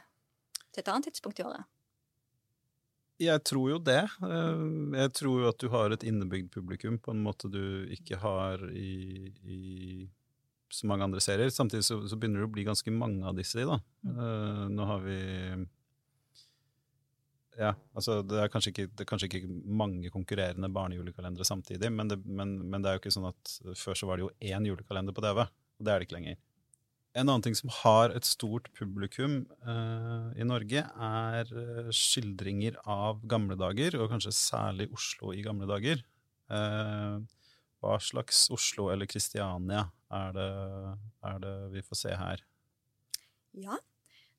til 0.73 0.83
et 0.83 0.93
annet 0.93 1.11
tidspunkt 1.11 1.41
i 1.41 1.47
året. 1.47 1.65
Jeg 3.23 3.41
tror 3.49 3.71
jo 3.71 3.79
det. 3.81 4.03
Eh, 4.29 4.65
jeg 5.01 5.13
tror 5.17 5.41
jo 5.41 5.49
at 5.49 5.61
du 5.63 5.71
har 5.73 5.93
et 5.95 6.05
innebygd 6.05 6.51
publikum 6.53 6.99
på 7.01 7.15
en 7.15 7.23
måte 7.25 7.49
du 7.49 7.89
ikke 7.95 8.19
har 8.21 8.61
i, 8.77 9.33
i 9.41 9.61
så 10.73 10.89
mange 10.91 11.07
andre 11.07 11.23
serier. 11.25 11.49
Samtidig 11.53 11.87
så, 11.87 12.03
så, 12.09 12.19
begynner 12.19 12.45
det 12.45 12.51
å 12.51 12.53
bli 12.53 12.67
ganske 12.67 12.93
mange 12.93 13.25
av 13.27 13.39
disse 13.39 13.65
da. 13.65 13.79
Mm. 14.05 14.21
Uh, 14.21 14.63
nå 14.77 14.91
har 14.91 15.03
vi 15.07 15.19
Ja, 17.57 17.73
altså 17.97 18.19
det 18.21 18.43
er, 18.43 18.53
ikke, 18.53 18.85
det 18.93 19.07
er 19.07 19.09
kanskje 19.09 19.31
ikke 19.31 19.49
mange 19.65 20.11
konkurrerende 20.13 20.69
barnejulekalendere 20.69 21.47
samtidig, 21.49 21.89
men 21.89 22.11
det, 22.13 22.19
men, 22.21 22.59
men 22.69 22.83
det, 22.85 22.91
er 22.91 22.99
jo 22.99 23.07
ikke 23.07 23.15
sånn 23.17 23.31
at 23.31 23.55
før 23.81 23.97
så 23.97 24.11
var 24.11 24.21
det 24.21 24.27
jo 24.27 24.35
én 24.45 24.69
julekalender 24.69 25.17
på 25.17 25.25
TV, 25.25 25.41
og 25.47 25.87
det 25.89 25.95
er 25.95 26.03
det 26.03 26.09
ikke 26.09 26.19
lenger. 26.19 26.37
En 27.17 27.31
annen 27.31 27.45
ting 27.47 27.57
som 27.57 27.71
har 27.73 28.13
et 28.13 28.27
stort 28.29 28.69
publikum 28.77 29.39
uh, 29.65 30.29
i 30.37 30.45
Norge, 30.45 30.83
er 30.85 31.53
uh, 31.57 31.89
skildringer 31.95 32.77
av 32.83 33.23
gamle 33.29 33.57
dager, 33.57 33.97
og 33.97 34.11
kanskje 34.13 34.35
særlig 34.37 34.91
Oslo 34.93 35.33
i 35.33 35.45
gamle 35.47 35.69
dager. 35.71 36.03
Uh, 36.53 37.25
hva 37.81 37.97
slags 38.05 38.47
Oslo 38.53 38.91
eller 38.93 39.09
Kristiania 39.09 39.87
er 40.13 40.37
det, 40.37 40.51
er 41.31 41.41
det, 41.43 41.55
vi 41.73 41.85
får 41.87 42.03
se 42.03 42.13
her? 42.21 42.45
Ja, 43.57 43.79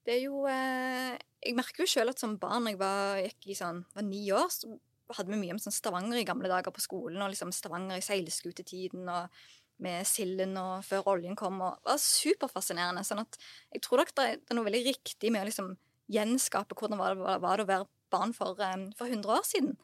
det 0.06 0.20
er 0.20 0.22
jo 0.24 0.46
Jeg 0.48 1.56
merker 1.58 1.84
jo 1.84 1.90
sjøl 1.90 2.14
at 2.14 2.22
som 2.22 2.38
barn, 2.40 2.70
jeg 2.70 2.80
var, 2.80 3.18
gikk 3.26 3.50
i 3.52 3.58
sånn, 3.58 3.82
var 3.96 4.06
ni 4.06 4.22
år, 4.36 4.48
så 4.54 4.70
hadde 5.18 5.34
vi 5.34 5.40
mye 5.42 5.56
om 5.56 5.62
sånn 5.62 5.76
Stavanger 5.76 6.20
i 6.22 6.28
gamle 6.28 6.50
dager 6.52 6.74
på 6.76 6.84
skolen, 6.84 7.22
og 7.24 7.32
liksom 7.34 7.54
Stavanger 7.56 8.00
i 8.00 8.06
seilskutetiden. 8.06 9.08
og 9.10 9.42
med 9.84 10.08
silden 10.10 10.56
og 10.60 10.86
før 10.86 11.12
oljen 11.14 11.38
kom, 11.38 11.60
og 11.62 11.78
det 11.82 11.92
var 11.92 12.02
superfascinerende. 12.02 13.04
sånn 13.06 13.24
at 13.24 13.38
jeg 13.76 13.84
tror 13.86 14.02
nok 14.02 14.16
det 14.18 14.26
er 14.32 14.58
noe 14.58 14.68
veldig 14.68 14.86
riktig 14.90 15.32
med 15.34 15.46
å 15.46 15.50
liksom 15.50 15.76
gjenskape 16.12 16.76
hvordan 16.80 17.00
var 17.02 17.16
det 17.18 17.40
var 17.44 17.62
å 17.62 17.68
være 17.68 17.90
barn 18.12 18.34
for, 18.36 18.60
um, 18.64 18.88
for 18.98 19.10
100 19.12 19.32
år 19.36 19.46
siden. 19.48 19.78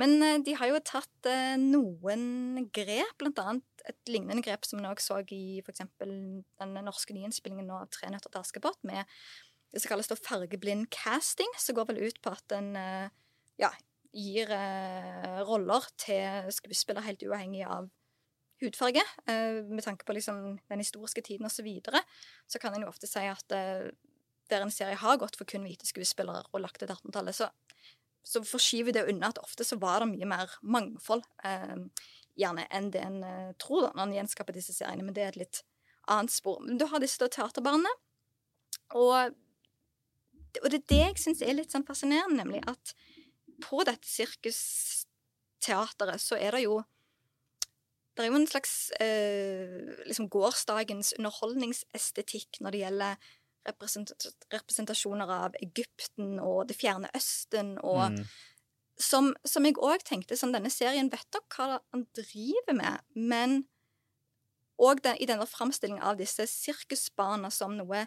Men 0.00 0.16
uh, 0.22 0.36
de 0.44 0.54
har 0.58 0.70
jo 0.70 0.80
tatt 0.84 1.28
uh, 1.30 1.56
noen 1.60 2.68
grep, 2.74 3.16
blant 3.20 3.42
annet 3.42 3.84
et 3.88 4.10
lignende 4.10 4.42
grep 4.44 4.66
som 4.66 4.82
vi 4.82 4.88
også 4.88 5.20
så 5.20 5.34
i 5.34 5.60
f.eks. 5.62 5.84
den 6.00 6.80
norske 6.84 7.14
nyinnspillingen 7.16 7.70
av 7.72 7.86
'Tre 7.88 8.10
nøtter 8.12 8.32
til 8.32 8.42
Askepott', 8.42 8.82
med 8.84 9.06
det 9.72 9.80
som 9.80 9.92
kalles 9.92 10.10
fargeblind 10.24 10.88
casting, 10.90 11.48
som 11.56 11.76
går 11.78 11.92
vel 11.92 12.02
ut 12.08 12.18
på 12.24 12.32
at 12.32 12.56
en 12.56 12.72
ja, 13.60 13.70
gir 14.16 14.48
roller 15.44 15.84
til 16.00 16.48
skuespillere 16.52 17.04
helt 17.04 17.24
uavhengig 17.24 17.66
av 17.68 17.90
hudfarge, 18.62 19.04
eh, 19.30 19.62
med 19.68 19.84
tanke 19.84 20.04
på 20.04 20.16
liksom 20.16 20.58
den 20.68 20.82
historiske 20.82 21.22
tiden 21.22 21.46
osv., 21.46 21.60
så, 21.60 21.66
videre, 21.66 22.02
så 22.46 22.58
kan 22.58 22.74
en 22.74 22.86
jo 22.86 22.92
ofte 22.92 23.10
si 23.10 23.24
at 23.28 23.54
eh, 23.54 23.88
der 24.48 24.64
en 24.64 24.72
serie 24.72 24.98
har 24.98 25.20
gått 25.20 25.36
for 25.38 25.48
kun 25.48 25.66
hvite 25.66 25.88
skuespillere 25.88 26.46
og 26.52 26.62
lagt 26.64 26.78
til 26.82 26.90
18-tallet, 26.90 27.34
så, 27.36 27.46
så 28.24 28.42
forskyver 28.44 28.92
det 28.96 29.08
unna 29.10 29.26
at 29.32 29.42
ofte 29.42 29.64
så 29.66 29.76
var 29.80 29.96
det 30.02 30.12
mye 30.12 30.28
mer 30.28 30.48
mangfold 30.62 31.24
eh, 31.44 31.78
gjerne 32.38 32.64
enn 32.74 32.92
det 32.94 33.02
en 33.04 33.18
eh, 33.26 33.52
tror 33.60 33.80
da, 33.88 33.92
når 33.94 34.04
en 34.06 34.16
gjenskaper 34.20 34.52
disse 34.56 34.74
seriene, 34.76 35.04
men 35.06 35.14
det 35.16 35.22
er 35.24 35.30
et 35.34 35.42
litt 35.44 35.58
annet 36.08 36.32
spor. 36.32 36.56
Men 36.64 36.78
du 36.80 36.84
har 36.88 36.98
disse 37.02 37.20
da 37.20 37.28
teaterbarna, 37.32 37.92
og, 38.96 39.16
og 40.62 40.68
det 40.70 40.78
er 40.78 40.90
det 40.94 41.02
jeg 41.02 41.22
syns 41.24 41.40
er 41.44 41.58
litt 41.58 41.72
sånn 41.74 41.88
fascinerende, 41.88 42.38
nemlig 42.40 42.60
at 42.70 42.84
på 43.64 43.76
dette 43.86 44.08
sirkusteateret 44.08 46.20
så 46.22 46.34
er 46.38 46.50
det 46.54 46.62
jo 46.64 46.74
det 48.18 48.26
er 48.26 48.32
jo 48.32 48.38
en 48.40 48.50
slags 48.50 48.74
eh, 48.98 50.04
liksom 50.08 50.28
gårsdagens 50.32 51.14
underholdningsestetikk 51.18 52.58
når 52.64 52.74
det 52.74 52.82
gjelder 52.82 53.28
representasjoner 53.68 55.30
av 55.30 55.56
Egypten 55.60 56.38
og 56.40 56.68
Det 56.70 56.76
fjerne 56.78 57.10
Østen, 57.16 57.74
og 57.84 58.14
mm. 58.14 58.22
som, 58.96 59.32
som, 59.44 59.66
jeg 59.66 59.76
òg 59.76 60.04
tenkte 60.06 60.38
sånn, 60.38 60.54
Denne 60.56 60.72
serien 60.72 61.10
vet 61.12 61.26
dere 61.34 61.44
hva 61.54 61.80
han 61.92 62.06
driver 62.16 62.78
med, 62.78 63.04
men 63.14 63.60
òg 64.78 65.02
den, 65.04 65.18
i 65.18 65.28
denne 65.28 65.46
framstillingen 65.46 66.04
av 66.04 66.18
disse 66.20 66.46
sirkusbarna 66.48 67.50
som 67.54 67.76
noe 67.76 68.06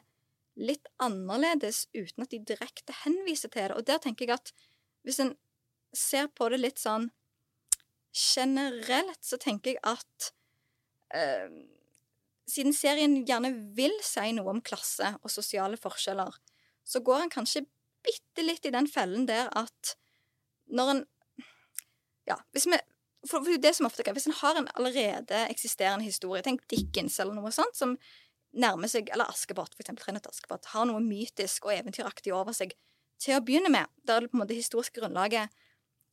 litt 0.60 0.88
annerledes, 1.00 1.86
uten 1.96 2.26
at 2.26 2.34
de 2.34 2.42
direkte 2.52 2.96
henviser 3.06 3.52
til 3.52 3.70
det. 3.70 3.78
Og 3.78 3.88
der 3.88 4.02
tenker 4.04 4.28
jeg 4.28 4.40
at 4.40 4.52
hvis 5.08 5.22
en 5.24 5.36
ser 5.96 6.28
på 6.36 6.50
det 6.52 6.62
litt 6.62 6.82
sånn 6.82 7.10
generelt 8.12 9.22
så 9.24 9.40
tenker 9.42 9.76
jeg 9.76 9.82
at 9.88 10.32
eh, 11.16 11.52
siden 12.52 12.76
serien 12.76 13.22
gjerne 13.28 13.54
vil 13.78 13.94
si 14.04 14.32
noe 14.36 14.52
om 14.56 14.64
klasse 14.66 15.14
og 15.22 15.32
sosiale 15.32 15.80
forskjeller, 15.80 16.36
så 16.84 17.02
går 17.06 17.26
han 17.26 17.34
kanskje 17.34 17.66
bitte 18.04 18.44
litt 18.44 18.66
i 18.66 18.74
den 18.74 18.90
fellen 18.90 19.28
der 19.30 19.52
at 19.58 19.96
når 20.72 20.96
en 20.96 21.04
Ja, 22.30 22.36
hvis 22.54 22.68
vi 22.70 22.78
for, 23.28 23.46
det 23.46 23.74
som 23.76 23.86
ofte 23.86 24.06
Hvis 24.14 24.28
en 24.28 24.38
har 24.40 24.58
en 24.58 24.70
allerede 24.76 25.46
eksisterende 25.50 26.06
historie, 26.06 26.42
tenk 26.42 26.62
Dickens 26.70 27.20
eller 27.20 27.36
noe 27.38 27.52
sånt, 27.54 27.76
som 27.78 27.98
nærmer 28.52 28.90
seg 28.92 29.10
Eller 29.14 29.30
Askepott, 29.30 29.76
for 29.76 29.84
eksempel. 29.84 30.06
Renate 30.08 30.30
Askepott. 30.30 30.70
Har 30.74 30.88
noe 30.90 31.02
mytisk 31.04 31.68
og 31.68 31.76
eventyraktig 31.76 32.34
over 32.34 32.56
seg 32.56 32.74
til 33.22 33.38
å 33.38 33.44
begynne 33.46 33.70
med. 33.74 33.90
Der 34.08 34.26
på 34.28 34.38
en 34.38 34.44
måte 34.44 34.58
historiske 34.58 35.00
grunnlaget 35.00 35.54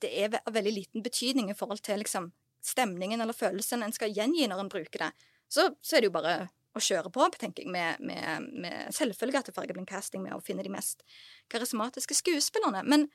det 0.05 0.11
er 0.23 0.39
av 0.41 0.55
veldig 0.55 0.75
liten 0.75 1.05
betydning 1.05 1.51
i 1.51 1.57
forhold 1.59 1.83
til 1.85 2.01
liksom, 2.03 2.31
stemningen 2.65 3.21
eller 3.21 3.37
følelsen 3.37 3.83
en 3.83 3.95
skal 3.95 4.15
gjengi 4.15 4.47
når 4.51 4.65
en 4.65 4.73
bruker 4.73 5.07
det. 5.07 5.11
Så, 5.49 5.71
så, 5.81 5.97
er 5.97 6.03
det 6.03 6.11
jo 6.11 6.17
bare 6.19 6.35
å 6.77 6.83
kjøre 6.83 7.11
på, 7.13 7.25
tenker 7.41 7.65
jeg, 7.65 7.73
med, 7.73 8.03
med, 8.05 8.51
med 8.65 8.95
selvfølge 8.95 9.47
til 9.47 9.87
casting, 9.89 10.23
med 10.23 10.37
å 10.37 10.43
finne 10.45 10.63
de 10.63 10.73
mest 10.73 11.03
karismatiske 11.49 12.19
skuespillerne. 12.21 12.85
Men 12.85 13.09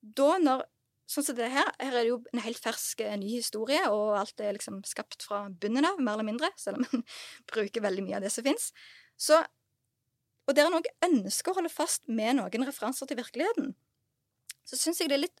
da 0.00 0.36
når 0.42 0.66
Sånn 1.06 1.22
som 1.22 1.36
det 1.38 1.46
her, 1.54 1.68
her 1.78 1.94
er 1.94 2.02
det 2.02 2.08
jo 2.08 2.16
en 2.34 2.42
helt 2.42 2.58
fersk 2.58 2.98
eh, 3.04 3.12
ny 3.14 3.28
historie, 3.36 3.78
og 3.94 4.16
alt 4.18 4.42
er 4.42 4.56
liksom 4.56 4.80
skapt 4.82 5.22
fra 5.22 5.44
bunnen 5.62 5.86
av, 5.86 6.00
mer 6.02 6.16
eller 6.16 6.26
mindre, 6.26 6.50
selv 6.58 6.80
om 6.80 6.86
en 6.88 7.04
bruker 7.52 7.84
veldig 7.84 8.02
mye 8.02 8.16
av 8.18 8.26
det 8.26 8.32
som 8.34 8.42
fins. 8.46 8.72
Så 9.14 9.38
Og 10.46 10.54
der 10.54 10.66
en 10.66 10.76
òg 10.78 10.86
ønsker 11.02 11.50
å 11.50 11.56
holde 11.60 11.70
fast 11.70 12.04
med 12.06 12.36
noen 12.38 12.66
referanser 12.66 13.06
til 13.06 13.18
virkeligheten, 13.18 13.72
så 14.66 14.78
syns 14.78 15.00
jeg 15.00 15.10
det 15.10 15.16
er 15.16 15.24
litt 15.24 15.40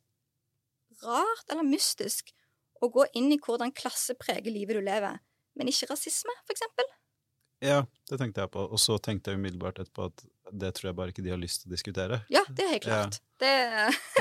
rart 1.04 1.50
eller 1.52 1.66
mystisk 1.66 2.32
å 2.84 2.88
gå 2.92 3.06
inn 3.16 3.30
i 3.32 3.40
hvordan 3.40 3.72
klasse 3.76 4.14
preger 4.20 4.52
livet 4.52 4.76
du 4.76 4.84
lever, 4.84 5.18
men 5.56 5.68
ikke 5.72 5.88
rasisme, 5.90 6.32
for 6.44 6.52
eksempel. 6.56 6.88
Ja, 7.64 7.78
det 8.10 8.18
tenkte 8.20 8.42
jeg 8.44 8.50
på. 8.52 8.66
Og 8.68 8.76
så 8.80 8.98
tenkte 9.00 9.32
jeg 9.32 9.40
umiddelbart 9.40 9.78
etterpå 9.80 10.10
at 10.10 10.24
det 10.52 10.74
tror 10.76 10.90
jeg 10.90 10.96
bare 10.98 11.10
ikke 11.14 11.22
de 11.24 11.32
har 11.32 11.40
lyst 11.40 11.62
til 11.62 11.70
å 11.70 11.72
diskutere. 11.72 12.18
Ja, 12.30 12.42
det 12.52 12.66
er 12.66 12.72
helt 12.74 12.84
klart. 12.84 13.16
Det, 13.40 13.52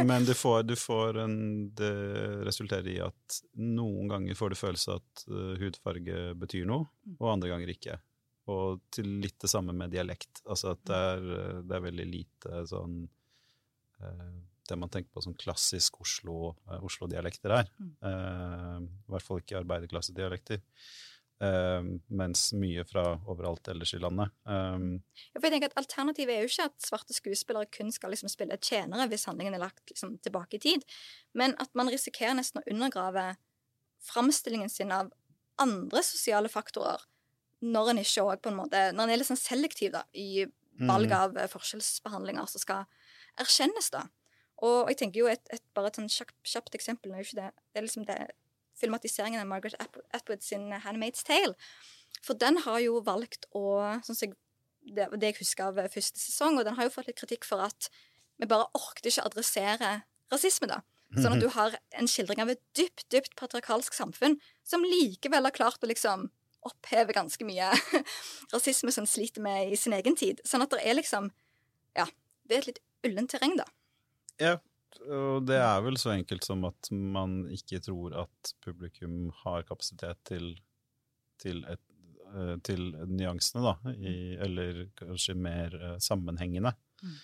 Men 0.07 0.23
du 0.25 0.31
får, 0.43 0.63
du 0.63 0.73
får 0.79 1.19
en 1.25 1.35
Det 1.75 1.91
resulterer 2.47 2.87
i 2.93 2.95
at 3.03 3.37
noen 3.59 4.07
ganger 4.11 4.39
får 4.39 4.55
du 4.55 4.57
følelse 4.59 4.95
at 5.01 5.25
uh, 5.27 5.51
hudfarge 5.59 6.31
betyr 6.39 6.65
noe, 6.69 6.87
Mm. 7.05 7.17
og 7.19 7.27
andre 7.35 7.51
ganger 7.51 7.69
ikke. 7.75 7.99
Og 8.49 8.79
til 8.95 9.11
litt 9.21 9.35
det 9.43 9.51
samme 9.51 9.75
med 9.77 9.91
dialekt. 9.93 10.39
Altså 10.47 10.71
at 10.73 10.81
det 10.87 11.03
er, 11.11 11.27
uh, 11.27 11.59
det 11.67 11.75
er 11.75 11.83
veldig 11.89 12.07
lite 12.09 12.63
sånn 12.71 13.01
uh, 13.99 14.31
Det 14.65 14.77
man 14.79 14.91
tenker 14.91 15.11
på 15.13 15.23
som 15.25 15.35
klassisk 15.37 15.99
Oslo-dialekter 16.01 16.85
Oslo-dialekter 16.85 17.53
er. 17.59 17.67
Mm. 17.79 17.91
Uh, 18.01 18.79
I 19.05 19.13
hvert 19.13 19.27
fall 19.27 19.41
ikke 19.41 19.59
arbeiderklassedialekter. 19.61 20.61
Uh, 21.43 21.83
mens 22.15 22.47
mye 22.55 22.85
fra 22.87 23.03
overalt 23.27 23.67
ellers 23.73 23.91
i 23.97 23.99
landet. 23.99 24.31
Um, 24.47 25.01
Ja, 25.33 25.39
for 25.39 25.47
jeg 25.49 25.57
tenker 25.57 25.73
at 25.73 25.81
Alternativet 25.81 26.35
er 26.35 26.45
jo 26.45 26.51
ikke 26.51 26.69
at 26.69 26.87
svarte 26.87 27.17
skuespillere 27.17 27.67
kun 27.67 27.91
skal 27.91 28.15
liksom 28.15 28.31
spille 28.31 28.57
tjenere 28.57 29.09
hvis 29.11 29.27
handlingen 29.29 29.57
er 29.57 29.65
lagt 29.65 29.83
liksom 29.91 30.15
tilbake 30.23 30.57
i 30.57 30.63
tid, 30.63 30.85
men 31.35 31.57
at 31.59 31.73
man 31.75 31.91
risikerer 31.91 32.37
nesten 32.39 32.63
å 32.63 32.67
undergrave 32.71 33.33
framstillingen 34.05 34.71
sin 34.71 34.93
av 34.95 35.11
andre 35.61 36.01
sosiale 36.03 36.49
faktorer 36.51 37.03
når 37.65 37.91
en 37.91 38.01
ikke 38.01 38.23
òg 38.25 38.41
på 38.43 38.51
en 38.51 38.57
måte 38.59 38.81
Når 38.93 39.03
en 39.03 39.11
er 39.13 39.19
litt 39.19 39.29
sånn 39.29 39.39
selektiv 39.39 39.93
da, 39.95 40.03
i 40.13 40.45
valg 40.75 41.09
Mm. 41.09 41.17
av 41.17 41.35
mm. 41.35 41.49
forskjellsbehandlinger 41.53 42.47
som 42.51 42.61
skal 42.61 42.85
erkjennes, 43.39 43.89
da. 43.93 44.05
Og 44.63 44.89
jeg 44.91 44.99
tenker 45.01 45.23
jo 45.23 45.27
et, 45.31 45.43
et 45.51 45.63
bare 45.75 45.91
et 45.91 45.99
sånn 45.99 46.11
kjapt, 46.11 46.35
kjapt 46.47 46.77
eksempel 46.77 47.11
er 47.11 47.21
jo 47.21 47.27
ikke 47.27 47.41
det, 47.41 47.51
det 47.73 47.81
er 47.81 47.87
liksom 47.87 48.07
det 48.07 48.19
filmatiseringen 48.79 49.41
av 49.41 49.49
Margaret 49.49 49.99
Atwood, 50.15 50.43
sin 50.43 50.69
Handmaid's 50.83 51.23
Tale. 51.27 51.55
For 52.23 52.37
den 52.39 52.59
har 52.63 52.79
jo 52.83 53.01
valgt 53.05 53.47
å 53.55 53.77
sånn 54.05 54.19
jeg, 54.21 54.35
det, 54.95 55.09
det 55.15 55.31
jeg 55.31 55.39
husker 55.41 55.69
av 55.69 55.91
første 55.93 56.21
sesong, 56.21 56.59
og 56.59 56.67
den 56.67 56.75
har 56.77 56.87
jo 56.87 56.93
fått 56.93 57.09
litt 57.09 57.19
kritikk 57.19 57.47
for 57.47 57.63
at 57.65 57.89
vi 58.39 58.47
bare 58.49 58.67
orket 58.75 59.07
ikke 59.11 59.25
adressere 59.27 59.91
rasisme, 60.33 60.67
da. 60.71 60.81
Sånn 61.15 61.37
at 61.37 61.43
du 61.43 61.47
har 61.53 61.75
en 61.95 62.09
skildring 62.09 62.41
av 62.43 62.49
et 62.51 62.61
dypt, 62.75 63.05
dypt 63.13 63.35
patriarkalsk 63.39 63.95
samfunn 63.95 64.35
som 64.67 64.83
likevel 64.83 65.47
har 65.47 65.55
klart 65.55 65.83
å 65.85 65.87
liksom 65.87 66.27
oppheve 66.65 67.13
ganske 67.15 67.45
mye 67.47 67.69
rasisme 68.55 68.91
som 68.91 69.07
sliter 69.07 69.43
med 69.45 69.71
i 69.71 69.79
sin 69.79 69.95
egen 69.95 70.17
tid. 70.19 70.41
Sånn 70.47 70.65
at 70.65 70.73
det 70.73 70.81
er 70.83 70.97
liksom 70.97 71.31
Ja, 71.95 72.07
det 72.49 72.57
er 72.57 72.63
et 72.63 72.69
litt 72.73 72.81
ullent 73.07 73.31
terreng, 73.31 73.55
da. 73.61 73.67
Ja, 74.41 74.57
og 75.05 75.45
det 75.47 75.57
er 75.59 75.81
vel 75.85 75.97
så 75.99 76.13
enkelt 76.15 76.45
som 76.47 76.63
at 76.67 76.89
man 76.91 77.43
ikke 77.53 77.81
tror 77.83 78.15
at 78.25 78.53
publikum 78.65 79.29
har 79.43 79.65
kapasitet 79.67 80.21
til, 80.27 80.53
til, 81.41 81.63
et, 81.71 81.83
eh, 82.31 82.55
til 82.65 82.89
nyansene, 83.11 83.63
da, 83.65 83.93
i, 83.95 84.35
eller 84.45 84.85
kanskje 84.99 85.37
mer 85.37 85.75
eh, 85.79 85.97
sammenhengende. 86.03 86.73
Mm. 87.03 87.15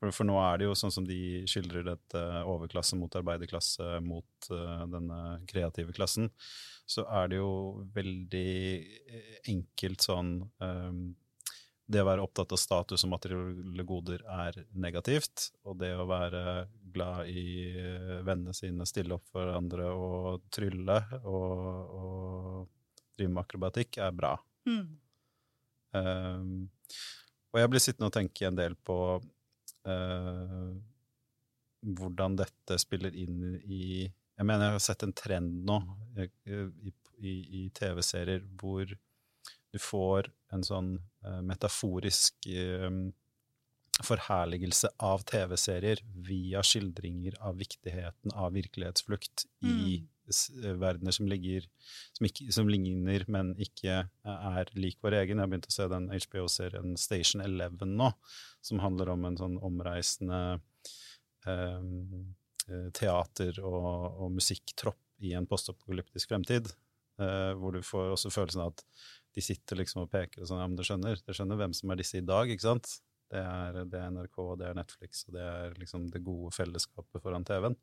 For, 0.00 0.14
for 0.16 0.28
nå 0.28 0.36
er 0.40 0.60
det 0.60 0.68
jo 0.68 0.76
sånn 0.78 0.94
som 0.94 1.06
de 1.06 1.44
skildrer 1.50 1.84
dette 1.84 2.20
overklasse 2.48 2.96
mot 2.96 3.16
arbeiderklasse 3.20 3.98
mot 4.00 4.48
uh, 4.48 4.86
denne 4.88 5.18
kreative 5.50 5.92
klassen, 5.92 6.30
så 6.88 7.04
er 7.20 7.28
det 7.28 7.40
jo 7.42 7.50
veldig 7.92 8.54
enkelt 9.52 10.06
sånn 10.06 10.32
eh, 10.64 11.02
det 11.90 12.02
å 12.02 12.06
være 12.06 12.22
opptatt 12.22 12.52
av 12.54 12.60
status 12.60 13.04
og 13.06 13.12
materielle 13.14 13.84
goder 13.86 14.22
er 14.30 14.60
negativt, 14.78 15.50
og 15.66 15.80
det 15.80 15.90
å 15.98 16.06
være 16.08 16.42
glad 16.94 17.30
i 17.30 17.44
eh, 17.70 18.20
vennene 18.26 18.54
sine, 18.54 18.86
stille 18.86 19.16
opp 19.16 19.26
for 19.32 19.50
andre 19.54 19.88
og 19.90 20.44
trylle 20.54 20.98
og, 21.20 21.64
og 22.00 22.68
drive 23.16 23.32
med 23.32 23.42
akrobatikk 23.42 24.00
er 24.02 24.14
bra. 24.16 24.34
Um, 25.90 26.70
og 27.50 27.58
jeg 27.58 27.72
blir 27.72 27.82
sittende 27.82 28.10
og 28.10 28.14
tenke 28.14 28.46
en 28.46 28.58
del 28.58 28.76
på 28.86 28.98
uh, 29.18 30.70
hvordan 31.80 32.36
dette 32.38 32.78
spiller 32.78 33.16
inn 33.16 33.56
i 33.64 33.84
Jeg 34.04 34.46
mener 34.46 34.68
jeg 34.68 34.76
har 34.76 34.84
sett 34.84 35.02
en 35.04 35.16
trend 35.16 35.64
nå 35.66 35.80
eh, 36.16 36.30
i, 36.86 36.92
i, 37.18 37.32
i 37.60 37.62
TV-serier 37.74 38.44
hvor 38.60 38.92
du 39.72 39.78
får 39.78 40.30
en 40.54 40.64
sånn 40.66 40.94
eh, 41.24 41.40
metaforisk 41.46 42.46
eh, 42.50 42.90
forherligelse 44.00 44.88
av 45.04 45.22
TV-serier 45.28 46.00
via 46.24 46.62
skildringer 46.64 47.36
av 47.44 47.58
viktigheten 47.60 48.32
av 48.32 48.54
virkelighetsflukt 48.56 49.44
i 49.68 50.00
s- 50.30 50.48
eh, 50.64 50.72
verdener 50.80 51.12
som, 51.12 51.28
ligger, 51.28 51.66
som, 52.16 52.26
ikke, 52.26 52.48
som 52.54 52.68
ligner, 52.70 53.24
men 53.28 53.52
ikke 53.60 53.98
er 54.24 54.72
lik 54.74 54.98
vår 55.04 55.18
egen. 55.20 55.36
Jeg 55.38 55.44
har 55.44 55.52
begynt 55.52 55.68
å 55.68 55.74
se 55.76 55.88
den 55.92 56.08
HBO-serien 56.14 56.96
Station 56.98 57.44
Eleven 57.44 57.96
nå, 58.00 58.10
som 58.64 58.80
handler 58.80 59.12
om 59.12 59.24
en 59.28 59.36
sånn 59.36 59.58
omreisende 59.62 60.40
eh, 61.46 62.90
teater- 62.96 63.60
og, 63.64 64.20
og 64.22 64.32
musikktropp 64.38 64.98
i 65.20 65.34
en 65.36 65.46
postapokalyptisk 65.50 66.30
fremtid. 66.32 66.72
Uh, 67.20 67.52
hvor 67.60 67.74
du 67.76 67.82
får 67.84 68.14
også 68.14 68.30
følelsen 68.32 68.62
av 68.64 68.70
at 68.72 68.78
de 69.36 69.44
sitter 69.44 69.78
liksom 69.78 70.04
og 70.04 70.10
peker 70.10 70.42
og 70.42 70.50
sånn, 70.50 70.60
ja, 70.62 70.66
men 70.66 70.78
du 70.78 70.84
skjønner, 70.86 71.20
du 71.22 71.32
skjønner 71.36 71.60
hvem 71.60 71.74
som 71.76 71.92
er 71.92 72.00
disse 72.00 72.18
i 72.18 72.26
dag, 72.26 72.50
ikke 72.50 72.66
sant? 72.66 72.96
Det 73.30 73.38
er, 73.38 73.78
det 73.86 74.00
er 74.00 74.10
NRK, 74.10 74.38
det 74.58 74.66
er 74.66 74.78
Netflix, 74.78 75.22
og 75.28 75.36
det 75.36 75.46
er 75.46 75.76
liksom 75.78 76.08
det 76.10 76.24
gode 76.26 76.50
fellesskapet 76.56 77.22
foran 77.22 77.46
TV-en. 77.46 77.78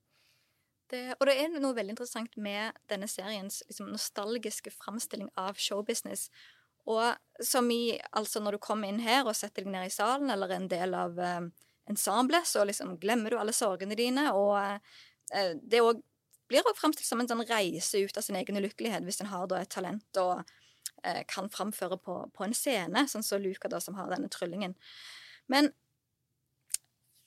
Det, 0.92 1.02
og 1.18 1.28
det 1.28 1.36
er 1.40 1.56
noe 1.60 1.76
veldig 1.76 1.96
interessant 1.96 2.36
med 2.40 2.76
denne 2.92 3.08
seriens 3.12 3.62
liksom, 3.68 3.90
nostalgiske 3.92 4.72
framstilling 4.76 5.30
av 5.40 5.60
showbusiness. 5.60 6.28
Og 6.88 7.44
som 7.44 7.68
i, 7.72 7.98
altså 8.16 8.40
når 8.44 8.56
du 8.56 8.64
kommer 8.64 8.92
inn 8.92 9.02
her 9.04 9.28
og 9.28 9.36
setter 9.36 9.66
deg 9.66 9.74
ned 9.74 9.90
i 9.90 9.94
salen, 9.94 10.32
eller 10.32 10.52
er 10.52 10.62
en 10.62 10.70
del 10.72 10.96
av 10.96 11.20
eh, 11.20 11.48
ensemblet, 11.92 12.48
så 12.48 12.64
liksom 12.68 12.96
glemmer 13.02 13.32
du 13.32 13.40
alle 13.40 13.56
sorgene 13.56 13.98
dine, 14.00 14.30
og 14.36 14.56
eh, 14.60 15.56
det 15.64 15.84
òg 15.84 16.00
blir 16.48 16.64
også 16.64 16.80
framstilt 16.80 17.08
som 17.10 17.20
en 17.20 17.28
sånn 17.28 17.44
reise 17.48 18.00
ut 18.00 18.20
av 18.20 18.24
sin 18.24 18.38
egen 18.40 18.60
ulykkelighet, 18.60 19.04
hvis 19.04 19.20
en 19.24 19.32
har 19.32 19.48
da 19.52 19.60
et 19.60 19.72
talent 19.72 20.20
og 20.22 20.44
kan 21.30 21.50
framføre 21.54 21.98
på, 22.02 22.16
på 22.34 22.46
en 22.46 22.56
scene, 22.58 23.06
sånn 23.08 23.26
som 23.26 23.42
Luca, 23.44 23.70
da, 23.72 23.82
som 23.84 23.98
har 24.00 24.10
denne 24.12 24.30
tryllingen. 24.34 24.76
Men 25.52 25.72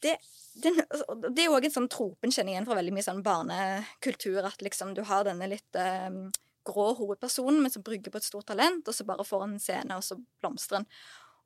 det, 0.03 0.17
den, 0.63 0.81
det 1.29 1.45
er 1.45 1.53
òg 1.53 1.67
en 1.69 1.75
sånn 1.75 1.89
tropen 1.93 2.33
kjenner 2.33 2.55
igjen 2.55 2.69
fra 2.69 2.77
veldig 2.79 2.95
mye 2.97 3.07
sånn 3.07 3.25
barnekultur, 3.25 4.41
at 4.49 4.63
liksom 4.65 4.95
du 4.97 5.03
har 5.09 5.27
denne 5.29 5.49
litt 5.51 5.81
um, 5.81 6.29
grå 6.67 6.91
hovedpersonen, 6.99 7.61
men 7.63 7.73
som 7.73 7.85
brygger 7.85 8.13
på 8.13 8.21
et 8.21 8.29
stort 8.29 8.49
talent, 8.51 8.89
og 8.89 8.97
så 8.97 9.07
bare 9.09 9.27
får 9.27 9.47
en 9.47 9.59
scene, 9.63 9.97
og 9.97 10.07
så 10.07 10.19
blomstrer 10.41 10.81
den. 10.81 10.89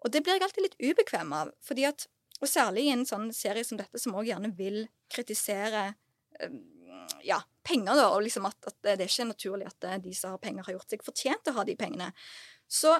Og 0.04 0.12
det 0.12 0.22
blir 0.22 0.36
jeg 0.36 0.46
alltid 0.46 0.68
litt 0.68 0.78
ubekvem 0.82 1.34
av, 1.34 1.50
fordi 1.64 1.88
at, 1.88 2.06
og 2.40 2.50
særlig 2.50 2.86
i 2.86 2.94
en 2.94 3.06
sånn 3.08 3.30
serie 3.34 3.64
som 3.66 3.80
dette, 3.80 3.98
som 4.00 4.14
òg 4.18 4.30
gjerne 4.30 4.52
vil 4.58 4.84
kritisere 5.12 5.88
um, 6.44 6.60
ja, 7.26 7.40
penger, 7.64 7.96
da, 7.98 8.10
og 8.12 8.22
liksom 8.26 8.46
at, 8.48 8.58
at 8.68 8.76
det 8.84 8.94
er 8.98 9.08
ikke 9.08 9.30
naturlig 9.30 9.68
at 9.70 9.88
eh, 9.88 9.98
de 10.04 10.14
som 10.16 10.34
har 10.34 10.42
penger, 10.42 10.66
har 10.66 10.76
gjort 10.76 10.94
seg 10.94 11.04
fortjent 11.06 11.44
til 11.44 11.54
å 11.54 11.58
ha 11.58 11.66
de 11.68 11.76
pengene. 11.80 12.10
Så 12.70 12.94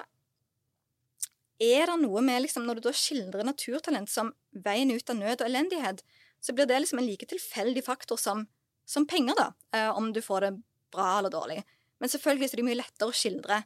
er 1.61 1.87
det 1.87 1.95
noe 2.01 2.21
med 2.25 2.41
liksom, 2.43 2.65
Når 2.67 2.79
du 2.79 2.87
da 2.89 2.91
skildrer 2.95 3.47
naturtalent 3.47 4.11
som 4.11 4.33
veien 4.51 4.91
ut 4.91 5.09
av 5.09 5.19
nød 5.19 5.39
og 5.39 5.47
elendighet, 5.47 6.03
så 6.43 6.53
blir 6.53 6.67
det 6.69 6.81
liksom 6.83 6.99
en 7.01 7.07
like 7.07 7.27
tilfeldig 7.29 7.83
faktor 7.85 8.19
som, 8.21 8.45
som 8.85 9.07
penger, 9.07 9.37
da, 9.39 9.47
eh, 9.77 9.91
om 9.95 10.11
du 10.13 10.21
får 10.21 10.47
det 10.47 10.51
bra 10.93 11.17
eller 11.19 11.33
dårlig. 11.33 11.61
Men 11.99 12.11
selvfølgelig 12.11 12.51
er 12.51 12.59
det 12.59 12.67
mye 12.67 12.81
lettere 12.81 13.09
å 13.09 13.15
skildre 13.15 13.63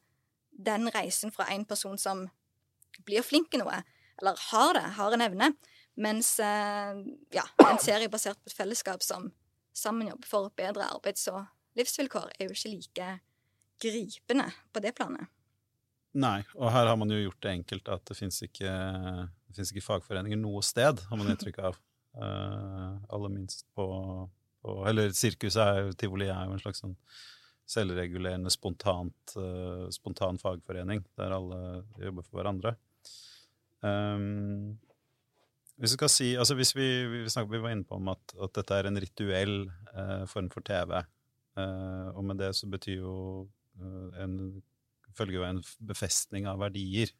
den 0.70 0.90
reisen 0.94 1.34
fra 1.34 1.48
en 1.54 1.66
person 1.66 1.98
som 2.00 2.28
blir 3.08 3.24
flink 3.26 3.54
i 3.56 3.62
noe, 3.62 3.82
eller 4.20 4.40
har 4.50 4.74
det, 4.76 4.86
har 4.98 5.16
en 5.16 5.24
evne, 5.24 5.52
mens 6.00 6.34
eh, 6.44 7.04
ja, 7.36 7.46
en 7.66 7.82
serie 7.82 8.12
basert 8.12 8.40
på 8.40 8.52
et 8.52 8.58
fellesskap 8.58 9.04
som 9.04 9.30
sammen 9.76 10.10
jobber 10.12 10.28
for 10.28 10.54
bedre 10.58 10.88
arbeids- 10.90 11.28
og 11.32 11.44
livsvilkår, 11.80 12.32
er 12.38 12.50
jo 12.50 12.56
ikke 12.56 12.72
like 12.74 13.10
gripende 13.80 14.50
på 14.74 14.82
det 14.84 14.96
planet. 14.98 15.30
Nei, 16.20 16.42
og 16.58 16.72
her 16.74 16.90
har 16.90 16.98
man 16.98 17.12
jo 17.14 17.20
gjort 17.22 17.44
det 17.46 17.54
enkelt 17.60 17.90
at 17.94 18.04
det 18.10 18.18
fins 18.18 18.42
ikke, 18.44 18.72
ikke 19.54 19.86
fagforeninger 19.86 20.40
noe 20.42 20.64
sted, 20.66 21.04
har 21.06 21.20
man 21.20 21.30
inntrykk 21.30 21.62
av. 21.70 21.78
Uh, 22.18 22.98
aller 23.14 23.30
minst 23.30 23.68
på, 23.78 23.86
på 24.66 24.74
Eller 24.90 25.12
sirkuset 25.14 25.62
er 25.62 25.84
jo 25.84 25.92
Tivoli 25.94 26.26
er 26.26 26.48
jo 26.48 26.56
en 26.56 26.64
slags 26.64 26.82
sånn 26.82 26.96
selvregulerende, 27.70 28.50
spontant, 28.50 29.36
uh, 29.38 29.86
spontan 29.94 30.42
fagforening 30.42 31.04
der 31.20 31.36
alle 31.38 31.60
jobber 32.02 32.26
for 32.26 32.40
hverandre. 32.40 32.74
Um, 33.86 34.80
hvis 35.80 35.94
vi 35.94 35.98
skal 35.98 36.12
si, 36.12 36.30
altså 36.36 36.58
hvis 36.60 36.74
vi, 36.76 36.88
vi, 37.08 37.22
snakker, 37.32 37.54
vi 37.56 37.64
var 37.64 37.74
inne 37.74 37.88
på 37.88 37.96
om 37.96 38.12
at, 38.12 38.36
at 38.44 38.54
dette 38.60 38.76
er 38.76 38.90
en 38.90 39.00
rituell 39.00 39.56
eh, 39.94 40.26
form 40.28 40.52
for 40.54 40.66
TV, 40.66 41.00
og 41.60 42.24
med 42.24 42.38
det 42.40 42.54
så 42.56 42.70
betyr 42.72 43.02
jo 43.02 43.16
en 44.22 44.36
følger 45.20 45.40
jo 45.40 45.48
en 45.48 45.62
befestning 45.90 46.48
av 46.50 46.62
verdier. 46.64 47.12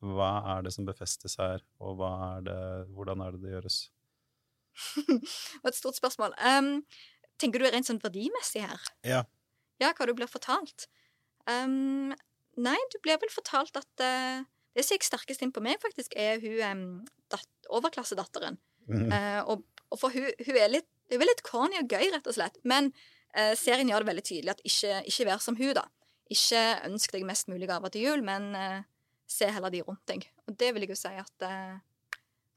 Hva 0.00 0.30
er 0.54 0.64
det 0.64 0.72
som 0.74 0.86
befestes 0.88 1.36
her, 1.40 1.62
og 1.82 2.00
er 2.06 2.46
det, 2.46 2.60
hvordan 2.96 3.24
er 3.24 3.34
det 3.34 3.42
det 3.42 3.54
gjøres? 3.54 3.80
det 5.10 5.60
var 5.62 5.72
et 5.72 5.80
stort 5.80 5.98
spørsmål. 5.98 6.34
Um, 6.40 6.72
tenker 7.40 7.60
du 7.60 7.68
rent 7.68 7.88
sånn 7.88 8.00
verdimessig 8.02 8.64
her? 8.64 8.88
Ja. 9.06 9.24
Ja, 9.80 9.92
hva 9.96 10.08
du 10.08 10.14
blir 10.16 10.30
fortalt. 10.30 10.88
Um, 11.48 12.14
nei, 12.60 12.78
du 12.92 12.98
blir 13.04 13.20
vel 13.20 13.32
fortalt 13.32 13.76
at 13.80 14.04
uh, 14.04 14.48
Det 14.76 14.84
som 14.86 14.94
gikk 14.94 15.06
sterkest 15.08 15.42
inn 15.42 15.52
på 15.52 15.62
meg, 15.64 15.80
faktisk, 15.82 16.12
er 16.16 16.38
hun 16.42 16.82
dat 17.32 17.46
overklassedatteren. 17.70 18.58
Mm. 18.90 19.08
Uh, 19.10 19.40
og, 19.54 19.64
og 19.90 19.98
for 19.98 20.14
hun, 20.14 20.28
hun 20.46 20.56
er 20.60 20.70
litt, 20.70 20.88
hun 21.10 21.20
er 21.22 21.30
litt 21.30 21.42
corny 21.46 21.78
og 21.80 21.90
gøy, 21.90 22.06
rett 22.14 22.26
og 22.30 22.36
slett. 22.36 22.58
Men 22.62 22.92
uh, 23.36 23.54
serien 23.58 23.90
gjør 23.90 24.04
det 24.04 24.10
veldig 24.12 24.26
tydelig 24.30 24.54
at 24.54 24.62
ikke, 24.66 25.02
ikke 25.10 25.26
vær 25.30 25.42
som 25.42 25.58
hun, 25.58 25.74
da. 25.78 25.86
Ikke 26.30 26.62
ønsk 26.86 27.12
deg 27.16 27.26
mest 27.26 27.48
mulig 27.50 27.66
gaver 27.70 27.90
til 27.90 28.06
jul, 28.06 28.22
men 28.26 28.52
uh, 28.54 28.80
se 29.30 29.50
heller 29.50 29.70
de 29.74 29.82
rundt 29.86 30.06
deg. 30.10 30.28
Og 30.46 30.54
det 30.58 30.72
vil 30.74 30.86
jeg 30.86 30.94
jo 30.94 30.98
si 31.02 31.14
at, 31.18 31.44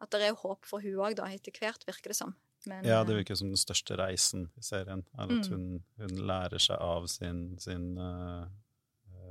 at 0.01 0.13
det 0.13 0.25
er 0.29 0.37
håp 0.37 0.65
for 0.65 0.81
hun 0.81 0.97
òg, 1.05 1.15
da, 1.17 1.27
etter 1.33 1.53
hvert, 1.61 1.85
virker 1.89 2.13
det 2.13 2.17
som. 2.17 2.33
Men, 2.69 2.85
Ja, 2.87 3.01
det 3.03 3.17
virker 3.17 3.35
som 3.35 3.49
den 3.51 3.59
største 3.59 3.97
reisen 3.99 4.47
i 4.57 4.63
serien. 4.63 5.03
Er 5.17 5.25
at 5.25 5.49
Mm. 5.49 5.49
hun, 5.51 5.83
hun 5.99 6.13
lærer 6.29 6.61
seg 6.63 6.77
av 6.81 7.05
sin, 7.11 7.57
sin 7.59 7.97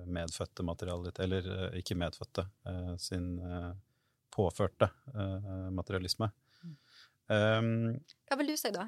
medfødte 0.06 0.64
materialitet 0.66 1.22
Eller 1.24 1.48
eh, 1.54 1.78
ikke 1.80 1.96
medfødte, 1.98 2.46
eh, 2.68 2.92
sin 2.98 3.38
eh, 3.38 3.72
påførte 4.32 4.88
materialisme. 5.76 6.30
Mm. 6.62 6.76
Um, 7.28 7.66
Hva 8.28 8.38
vil 8.40 8.48
du 8.48 8.56
si, 8.56 8.70
da? 8.72 8.86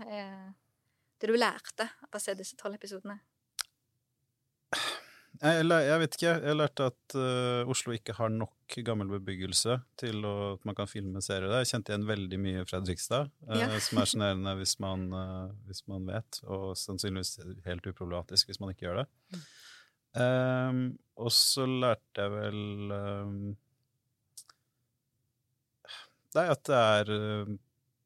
Det 1.20 1.28
du 1.28 1.36
lærte 1.36 1.84
av 2.06 2.16
å 2.16 2.22
se 2.22 2.32
disse 2.38 2.56
tolv 2.56 2.78
episodene? 2.78 3.18
jeg, 5.42 5.66
jeg 5.66 6.00
vet 6.02 6.16
ikke. 6.16 6.32
Jeg 6.46 6.56
lærte 6.56 6.86
at 6.90 7.16
uh, 7.18 7.70
Oslo 7.70 7.94
ikke 7.94 8.16
har 8.18 8.32
nok 8.32 8.76
gammel 8.86 9.10
bebyggelse 9.16 9.78
til 10.00 10.24
å, 10.26 10.34
at 10.54 10.64
man 10.68 10.76
kan 10.78 10.90
filme 10.90 11.22
serier 11.24 11.50
der. 11.50 11.64
Jeg 11.64 11.72
kjente 11.74 11.92
igjen 11.92 12.06
veldig 12.08 12.40
mye 12.42 12.64
Fredrikstad, 12.68 13.32
uh, 13.48 13.58
Ja. 13.58 13.68
som 13.82 14.00
er 14.00 14.10
sjenerende 14.10 14.54
hvis, 14.60 14.76
man, 14.82 15.06
eh, 15.12 15.52
hvis 15.68 15.84
man 15.90 16.08
vet, 16.08 16.40
og 16.46 16.72
sannsynligvis 16.78 17.38
helt 17.66 17.86
uproblematisk 17.90 18.50
hvis 18.50 18.60
man 18.62 18.74
ikke 18.74 18.88
gjør 18.88 19.02
det. 19.02 19.42
Um, 20.14 20.86
og 21.18 21.30
så 21.34 21.66
lærte 21.66 22.22
jeg 22.22 22.30
vel 22.30 22.92
um, 22.94 23.38
Nei, 26.34 26.44
at 26.50 26.62
det 26.66 26.78
er 26.78 27.10
uh, 27.14 27.50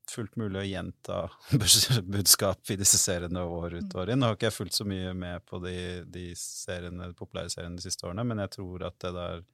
fullt 0.09 0.35
mulig 0.40 0.61
å 0.61 0.66
gjenta 0.68 1.18
budskap 2.14 2.73
i 2.73 2.77
disse 2.81 3.01
seriene 3.01 3.40
år 3.44 3.79
ut 3.79 3.94
og 3.94 4.03
år 4.03 4.12
inn. 4.12 4.21
Nå 4.21 4.29
har 4.29 4.37
ikke 4.37 4.49
jeg 4.51 4.57
fulgt 4.57 4.77
så 4.77 4.87
mye 4.88 5.14
med 5.16 5.44
på 5.49 5.61
de, 5.64 5.77
de 6.09 6.31
seriene, 6.37 7.11
de 7.11 7.16
populære 7.16 7.53
seriene 7.55 7.81
de 7.81 7.85
siste 7.85 8.05
årene, 8.09 8.25
men 8.29 8.42
jeg 8.44 8.55
tror 8.59 8.85
at 8.88 8.99
det 9.05 9.12
der 9.16 9.44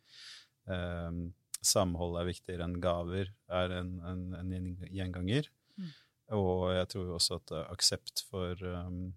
um, 1.06 1.20
samhold 1.64 2.18
er 2.20 2.28
viktigere 2.28 2.66
enn 2.66 2.80
gaver, 2.82 3.30
er 3.62 3.76
en, 3.80 3.92
en, 4.10 4.24
en 4.42 4.70
gjenganger. 4.90 5.50
Mm. 5.78 5.92
Og 6.38 6.64
jeg 6.74 6.90
tror 6.94 7.14
også 7.18 7.38
at 7.38 7.54
uh, 7.54 7.64
aksept 7.74 8.26
for 8.30 8.66
um, 8.74 9.12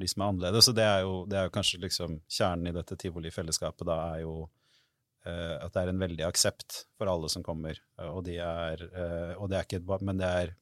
de 0.00 0.08
som 0.10 0.22
er 0.22 0.32
annerledes. 0.32 0.70
Og 0.70 0.76
det 0.78 0.86
er 0.86 1.04
jo, 1.06 1.12
det 1.30 1.38
er 1.38 1.48
jo 1.48 1.52
kanskje 1.54 1.82
liksom 1.84 2.16
kjernen 2.30 2.70
i 2.70 2.74
dette 2.76 2.96
tivoli-fellesskapet, 3.00 3.86
da 3.88 3.98
er 4.14 4.24
jo 4.24 4.34
uh, 4.46 5.56
at 5.60 5.74
det 5.74 5.82
er 5.82 5.92
en 5.92 6.02
veldig 6.02 6.26
aksept 6.28 6.84
for 6.98 7.10
alle 7.12 7.30
som 7.32 7.44
kommer. 7.46 7.80
Eh, 7.98 8.08
Og, 8.10 8.24
de 8.28 8.38
er, 8.44 8.84
uh, 8.94 9.32
og 9.40 9.50
det 9.52 9.60
er 9.60 9.68
ikke, 9.68 10.00
men 10.06 10.20
det 10.20 10.30
er, 10.42 10.54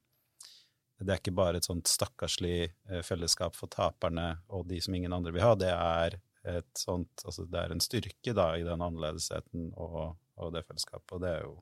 det 0.98 1.14
er 1.14 1.22
ikke 1.22 1.36
bare 1.38 1.60
et 1.60 1.68
sånt 1.68 1.86
stakkarslig 1.86 2.72
fellesskap 3.06 3.54
for 3.54 3.70
taperne 3.70 4.32
og 4.50 4.64
de 4.66 4.80
som 4.82 4.96
ingen 4.98 5.14
andre 5.14 5.30
vil 5.30 5.44
ha. 5.46 5.52
Det 5.54 5.70
er 5.70 6.18
et 6.48 6.70
sånt, 6.78 7.22
altså 7.24 7.44
det 7.46 7.60
er 7.60 7.74
en 7.74 7.82
styrke 7.82 8.34
da 8.34 8.48
i 8.58 8.64
den 8.66 8.82
annerledesheten 8.82 9.70
og, 9.78 10.16
og 10.42 10.50
det 10.54 10.64
fellesskapet, 10.66 11.12
og 11.14 11.22
det 11.22 11.30
er 11.36 11.44
jo 11.44 11.54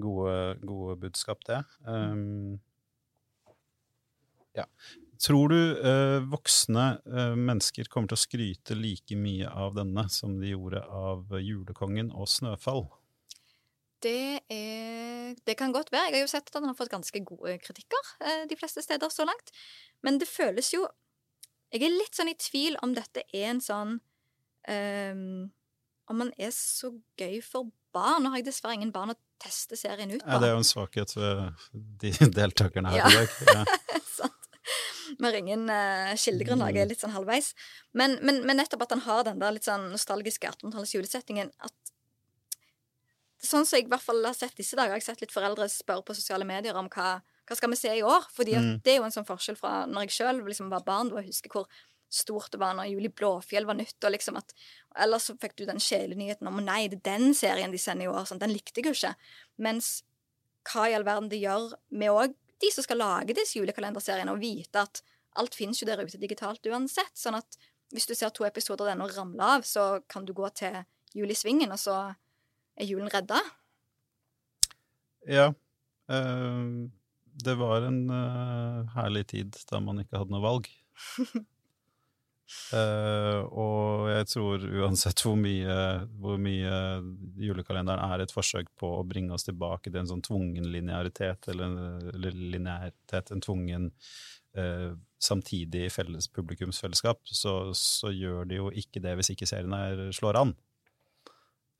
gode, 0.00 0.58
gode 0.64 0.96
budskap, 1.04 1.44
det. 1.46 1.62
Um, 1.86 2.58
ja. 4.56 4.66
Tror 5.20 5.52
du 5.52 5.56
eh, 5.84 6.18
voksne 6.32 6.84
eh, 7.04 7.34
mennesker 7.36 7.88
kommer 7.92 8.08
til 8.08 8.16
å 8.16 8.22
skryte 8.22 8.76
like 8.78 9.16
mye 9.20 9.50
av 9.52 9.74
denne 9.76 10.06
som 10.12 10.38
de 10.40 10.54
gjorde 10.54 10.80
av 10.86 11.34
Julekongen 11.44 12.08
og 12.16 12.28
Snøfall? 12.32 12.86
Det, 14.00 14.40
er, 14.48 15.34
det 15.44 15.56
kan 15.60 15.74
godt 15.76 15.90
være. 15.92 16.08
Jeg 16.08 16.22
har 16.22 16.24
jo 16.24 16.30
sett 16.32 16.48
at 16.48 16.56
han 16.56 16.70
har 16.70 16.76
fått 16.78 16.92
ganske 16.94 17.20
gode 17.28 17.58
kritikker 17.60 18.14
eh, 18.24 18.46
de 18.48 18.56
fleste 18.56 18.80
steder 18.86 19.12
så 19.12 19.26
langt. 19.28 19.52
Men 20.00 20.16
det 20.22 20.28
føles 20.30 20.72
jo 20.72 20.86
Jeg 21.70 21.84
er 21.86 21.92
litt 21.92 22.16
sånn 22.16 22.32
i 22.32 22.38
tvil 22.40 22.78
om 22.82 22.94
dette 22.96 23.26
er 23.36 23.50
en 23.52 23.60
sånn 23.62 23.98
ehm, 24.72 25.50
Om 26.10 26.16
man 26.24 26.32
er 26.40 26.50
så 26.56 26.94
gøy 27.20 27.36
for 27.44 27.68
barn. 27.94 28.24
Nå 28.24 28.32
har 28.32 28.40
jeg 28.40 28.48
dessverre 28.48 28.78
ingen 28.80 28.94
barn 28.94 29.12
å 29.12 29.18
teste 29.40 29.76
serien 29.76 30.10
ut 30.16 30.24
på. 30.24 30.28
Ja, 30.32 30.40
det 30.40 30.48
er 30.48 30.56
jo 30.56 30.62
en 30.64 30.66
svakhet 30.68 31.12
ved 31.16 31.68
de 32.00 32.10
deltakerne 32.40 32.90
her 32.96 33.04
Ja. 33.04 33.12
i 33.12 33.20
dag. 33.20 33.38
Ja. 33.52 33.64
Sant. 35.10 35.32
ringen 35.34 35.66
uh, 35.70 36.14
kildegrunnlaget 36.14 36.82
er 36.84 36.90
litt 36.90 37.02
sånn 37.02 37.14
halvveis. 37.14 37.52
Men, 37.92 38.18
men, 38.22 38.42
men 38.46 38.60
nettopp 38.62 38.82
at 38.86 38.94
han 38.96 39.04
har 39.06 39.24
den 39.28 39.40
der 39.42 39.52
litt 39.56 39.66
sånn 39.68 39.90
nostalgiske 39.92 40.48
1800-tallets 40.48 40.94
julesettingen 40.94 41.50
at 41.58 41.74
Sånn 43.40 43.64
som 43.64 43.78
jeg 43.78 43.86
i 43.86 43.88
hvert 43.88 44.04
fall 44.04 44.18
har 44.26 44.34
sett 44.36 44.52
disse 44.58 44.76
dager, 44.76 44.92
jeg 44.92 45.00
har 45.00 45.14
sett 45.14 45.22
litt 45.24 45.32
foreldre 45.32 45.64
spørre 45.72 46.04
på 46.04 46.12
sosiale 46.12 46.44
medier 46.44 46.76
om 46.76 46.90
hva, 46.92 47.22
hva 47.48 47.56
skal 47.56 47.70
vi 47.72 47.78
se 47.80 47.94
i 47.96 48.02
år. 48.04 48.26
Fordi 48.36 48.52
Mm. 48.58 48.82
det 48.84 48.92
er 48.92 48.98
jo 48.98 49.06
en 49.06 49.14
sånn 49.14 49.24
forskjell 49.24 49.56
fra 49.56 49.86
når 49.88 50.04
jeg 50.04 50.16
sjøl 50.18 50.42
liksom 50.44 50.68
var 50.68 50.84
barn. 50.84 51.08
Da 51.08 51.22
jeg 51.22 51.30
husker 51.32 51.48
hvor 51.54 51.66
stort 52.10 52.50
det 52.52 52.60
var 52.60 52.74
når 52.74 52.90
Juli 52.90 53.08
Blåfjell 53.08 53.64
var 53.64 53.78
nytt. 53.78 53.96
og 54.04 54.12
liksom 54.12 54.36
at 54.36 54.52
Ellers 54.94 55.30
så 55.30 55.38
fikk 55.40 55.56
du 55.56 55.64
den 55.64 55.78
kjælenyheten 55.80 56.46
om 56.48 56.60
nei, 56.62 56.88
det 56.88 56.98
er 57.00 57.16
den 57.16 57.32
serien 57.32 57.70
de 57.70 57.78
sender 57.78 58.04
i 58.04 58.12
år. 58.12 58.26
Sånn, 58.26 58.40
den 58.42 58.52
likte 58.52 58.82
jeg 58.82 58.90
jo 58.90 58.92
ikke. 58.92 59.14
Mens 59.56 60.02
hva 60.68 60.90
i 60.90 60.94
all 60.94 61.04
verden 61.04 61.30
det 61.30 61.40
gjør 61.40 61.72
med 61.90 62.10
òg 62.10 62.34
de 62.60 62.70
som 62.74 62.84
skal 62.84 63.00
lage 63.00 63.36
disse 63.36 63.58
julekalenderseriene, 63.58 64.32
og 64.32 64.42
vite 64.42 64.82
at 64.82 65.02
alt 65.40 65.56
finnes 65.56 65.80
jo 65.80 65.88
der 65.88 66.02
ute 66.02 66.20
digitalt 66.20 66.66
uansett. 66.66 67.12
Sånn 67.16 67.38
at 67.38 67.58
hvis 67.94 68.06
du 68.06 68.14
ser 68.14 68.32
to 68.34 68.46
episoder 68.46 68.90
denne 68.90 69.06
den 69.06 69.10
og 69.10 69.16
ramler 69.16 69.56
av, 69.56 69.66
så 69.66 70.00
kan 70.10 70.26
du 70.26 70.34
gå 70.36 70.48
til 70.58 70.82
Jul 71.16 71.32
i 71.32 71.38
Svingen, 71.38 71.72
og 71.74 71.80
så 71.82 71.96
er 72.78 72.88
julen 72.88 73.10
redda. 73.12 73.40
ja. 75.26 75.50
eh, 76.08 76.90
det 77.44 77.54
var 77.56 77.86
en 77.86 78.02
eh, 78.10 78.90
herlig 78.96 79.26
tid 79.32 79.56
da 79.70 79.80
man 79.80 80.02
ikke 80.02 80.20
hadde 80.20 80.34
noe 80.34 80.44
valg. 80.44 80.68
Eh, 82.74 83.40
og 83.50 84.08
jeg 84.10 84.26
tror 84.30 84.64
uansett 84.82 85.22
hvor 85.24 85.36
mye, 85.38 85.76
hvor 86.22 86.40
mye 86.42 86.72
julekalenderen 87.42 88.02
er 88.14 88.24
et 88.24 88.34
forsøk 88.34 88.70
på 88.78 88.90
å 88.98 89.06
bringe 89.06 89.34
oss 89.34 89.46
tilbake 89.46 89.90
til 89.90 90.00
en 90.02 90.10
sånn 90.10 90.24
tvungen 90.26 90.66
linearitet, 90.70 91.50
eller, 91.52 91.78
eller 92.14 92.42
linearitet, 92.54 93.30
en 93.30 93.42
tvungen 93.44 93.88
uh, 94.58 94.90
samtidig 95.22 95.88
felles 95.94 96.30
publikumsfellesskap, 96.34 97.22
så, 97.30 97.54
så 97.76 98.12
gjør 98.14 98.50
de 98.50 98.60
jo 98.60 98.70
ikke 98.82 99.02
det 99.02 99.16
hvis 99.18 99.32
ikke 99.34 99.50
serien 99.50 99.74
her 99.76 100.06
slår 100.16 100.42
an. 100.42 100.54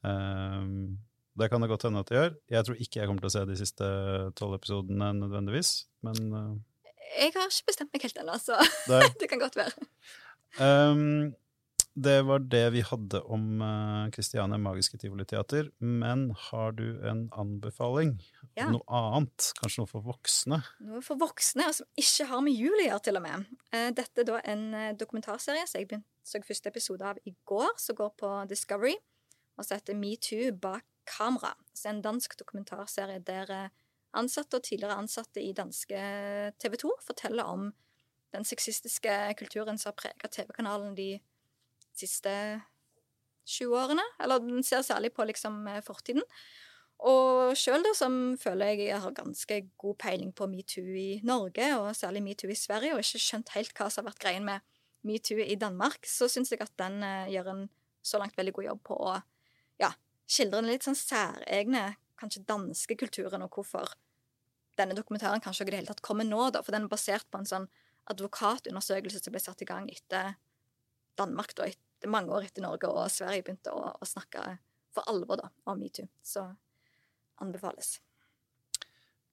Uh, 0.06 0.94
det 1.38 1.50
kan 1.50 1.62
det 1.62 1.70
godt 1.70 1.86
hende 1.86 2.02
at 2.02 2.10
det 2.10 2.18
gjør. 2.18 2.34
Jeg 2.56 2.66
tror 2.66 2.82
ikke 2.82 3.00
jeg 3.00 3.10
kommer 3.10 3.24
til 3.24 3.30
å 3.30 3.36
se 3.36 3.44
de 3.48 3.58
siste 3.58 3.92
tolv 4.38 4.58
episodene 4.58 5.12
nødvendigvis, 5.18 5.76
men 6.06 6.18
Jeg 7.10 7.32
har 7.34 7.46
ikke 7.46 7.70
bestemt 7.70 7.94
meg 7.94 8.04
helt 8.06 8.18
ennå, 8.22 8.34
så 8.42 8.58
det 9.22 9.30
kan 9.30 9.42
godt 9.42 9.58
være. 9.58 9.90
Um, 10.58 11.30
det 11.94 12.22
var 12.24 12.42
det 12.50 12.62
vi 12.72 12.80
hadde 12.86 13.20
om 13.28 13.60
Kristiania 14.14 14.58
Magiske 14.58 14.98
Tivoliteater. 14.98 15.68
Men 15.78 16.30
har 16.48 16.72
du 16.78 17.02
en 17.06 17.26
anbefaling? 17.36 18.14
Ja. 18.56 18.68
Noe 18.70 18.82
annet? 18.86 19.50
Kanskje 19.58 19.82
noe 19.82 19.90
for 19.90 20.06
voksne? 20.06 20.60
Noe 20.86 21.02
for 21.04 21.20
voksne, 21.20 21.66
og 21.68 21.76
som 21.76 21.88
ikke 22.00 22.28
har 22.30 22.44
med 22.46 22.56
jul 22.56 22.78
å 22.78 22.86
gjøre, 22.86 23.02
til 23.06 23.20
og 23.20 23.26
med. 23.26 23.50
Uh, 23.74 23.90
Dette 23.96 24.22
er 24.22 24.30
da 24.30 24.40
en 24.54 24.64
eh, 24.78 24.94
dokumentarserie 24.98 25.66
som 25.68 25.82
jeg 25.82 25.90
begynte, 25.90 26.08
så 26.24 26.42
første 26.46 26.70
episode 26.70 27.10
av 27.10 27.20
i 27.26 27.34
går, 27.48 27.74
som 27.82 27.98
går 27.98 28.14
på 28.22 28.32
Discovery, 28.50 28.94
og 29.58 29.66
som 29.66 29.76
heter 29.76 29.98
Metoo 29.98 30.54
bak 30.62 30.86
kamera. 31.10 31.52
Så 31.74 31.90
en 31.90 32.02
dansk 32.02 32.38
dokumentarserie 32.38 33.20
der 33.26 33.50
eh, 33.54 33.68
ansatte 34.18 34.58
og 34.58 34.66
tidligere 34.66 34.98
ansatte 34.98 35.42
i 35.42 35.52
danske 35.56 36.00
TV 36.58 36.76
2 36.82 36.96
forteller 37.06 37.50
om 37.50 37.70
den 38.34 38.46
sexistiske 38.46 39.12
kulturen 39.38 39.78
som 39.78 39.90
har 39.90 39.98
preget 39.98 40.34
TV-kanalen 40.34 40.94
de 40.98 41.12
siste 41.96 42.32
20 43.50 43.76
årene. 43.76 44.04
Eller 44.22 44.42
den 44.42 44.64
ser 44.66 44.82
særlig 44.86 45.12
på 45.16 45.26
liksom 45.28 45.62
eh, 45.68 45.82
fortiden. 45.84 46.24
Og 47.00 47.56
sjøl, 47.56 47.86
som 47.96 48.36
føler 48.40 48.74
jeg 48.74 48.90
jeg 48.90 49.00
har 49.00 49.16
ganske 49.16 49.56
god 49.80 49.96
peiling 50.02 50.34
på 50.36 50.46
metoo 50.50 50.84
i 50.84 51.20
Norge, 51.24 51.70
og 51.78 51.96
særlig 51.96 52.22
metoo 52.22 52.50
i 52.52 52.58
Sverige, 52.58 52.92
og 52.94 53.00
ikke 53.00 53.22
skjønt 53.22 53.54
helt 53.54 53.72
hva 53.76 53.88
som 53.88 54.04
har 54.04 54.12
vært 54.12 54.20
greien 54.26 54.44
med 54.44 54.66
metoo 55.08 55.40
i 55.40 55.56
Danmark, 55.56 56.04
så 56.04 56.28
syns 56.28 56.52
jeg 56.52 56.60
at 56.60 56.74
den 56.80 57.00
eh, 57.06 57.32
gjør 57.32 57.54
en 57.54 57.64
så 58.04 58.20
langt 58.20 58.36
veldig 58.36 58.52
god 58.56 58.68
jobb 58.68 58.84
på 58.90 58.98
å 59.00 59.16
ja, 59.80 59.90
skildre 60.28 60.60
den 60.60 60.72
litt 60.74 60.84
sånn 60.84 60.98
særegne, 60.98 61.86
kanskje 62.20 62.44
danske 62.48 62.96
kulturen, 63.00 63.46
og 63.46 63.56
hvorfor 63.56 63.96
denne 64.76 64.96
dokumentaren 64.96 65.40
kanskje 65.44 65.64
ikke 65.64 65.72
i 65.72 65.74
det 65.74 65.80
hele 65.82 65.92
tatt 65.92 66.04
kommer 66.04 66.28
nå, 66.28 66.50
da, 66.52 66.60
for 66.64 66.76
den 66.76 66.84
er 66.84 66.92
basert 66.92 67.28
på 67.32 67.40
en 67.40 67.48
sånn 67.48 67.68
advokatundersøkelse 68.10 69.20
som 69.20 69.34
ble 69.34 69.42
satt 69.42 69.62
i 69.62 69.68
gang 69.68 69.88
etter 69.92 70.34
Danmark, 71.20 71.54
da, 71.58 71.68
etter 71.68 72.10
mange 72.10 72.32
år 72.34 72.48
etter 72.48 72.64
Norge 72.64 72.88
og 72.88 73.10
Sverige 73.12 73.44
begynte 73.44 73.74
å, 73.74 73.90
å 73.92 74.08
snakke 74.08 74.56
for 74.94 75.06
alvor 75.10 75.42
da, 75.42 75.50
om 75.70 75.78
metoo. 75.80 76.08
Så 76.22 76.46
anbefales. 77.40 77.98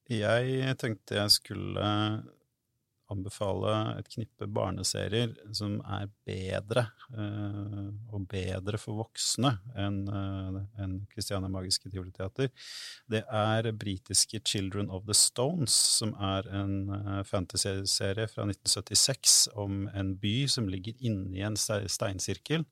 Jeg 0.08 0.76
tenkte 0.80 1.18
jeg 1.18 1.34
skulle 1.36 1.88
anbefale 3.14 3.74
et 4.00 4.10
knippe 4.12 4.48
barneserier 4.52 5.34
som 5.56 5.78
er 5.86 6.10
bedre, 6.28 6.84
uh, 7.16 7.88
og 8.12 8.28
bedre 8.32 8.80
for 8.82 9.00
voksne, 9.04 9.54
enn 9.80 10.02
en 10.10 10.96
Christiania 11.12 11.52
Magiske 11.52 11.92
Tivoliteater. 11.92 12.52
Det 13.10 13.24
er 13.24 13.72
britiske 13.78 14.42
Children 14.46 14.92
of 14.94 15.08
the 15.08 15.16
Stones, 15.18 15.76
som 16.00 16.14
er 16.20 16.50
en 16.60 16.78
uh, 16.92 17.24
fantasyserie 17.28 18.28
fra 18.32 18.48
1976 18.48 19.40
om 19.56 19.86
en 19.94 20.16
by 20.20 20.38
som 20.52 20.70
ligger 20.72 20.98
inni 21.00 21.46
en 21.46 21.58
steinsirkel. 21.58 22.68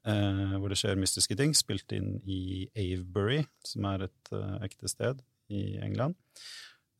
Uh, 0.00 0.56
hvor 0.56 0.72
det 0.72 0.78
skjer 0.80 0.96
mystiske 0.96 1.36
ting, 1.36 1.52
spilt 1.56 1.92
inn 1.92 2.16
i 2.24 2.66
Avebury, 2.72 3.42
som 3.66 3.84
er 3.90 4.08
et 4.08 4.34
ekte 4.64 4.88
sted 4.88 5.20
i 5.52 5.76
England. 5.82 6.16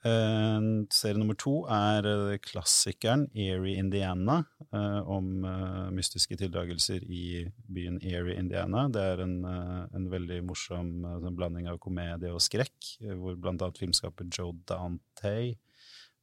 Uh, 0.00 0.86
serie 0.88 1.20
nummer 1.20 1.36
to 1.36 1.66
er 1.68 2.06
uh, 2.08 2.36
klassikeren 2.40 3.26
Erie, 3.36 3.76
Indiana, 3.76 4.38
uh, 4.72 5.04
om 5.04 5.44
mystiske 5.92 6.38
tildragelser 6.40 7.04
i 7.04 7.42
byen 7.68 7.98
Erie, 8.00 8.38
Indiana. 8.40 8.86
Det 8.88 9.02
er 9.04 9.20
en, 9.26 9.36
en 9.44 10.08
veldig 10.08 10.40
morsom 10.48 11.04
en 11.04 11.36
blanding 11.36 11.68
av 11.68 11.76
komedie 11.84 12.32
og 12.32 12.40
skrekk, 12.40 12.94
hvor 13.20 13.36
annet 13.52 13.80
filmskaper 13.82 14.30
Joe 14.32 14.56
Dante 14.64 15.36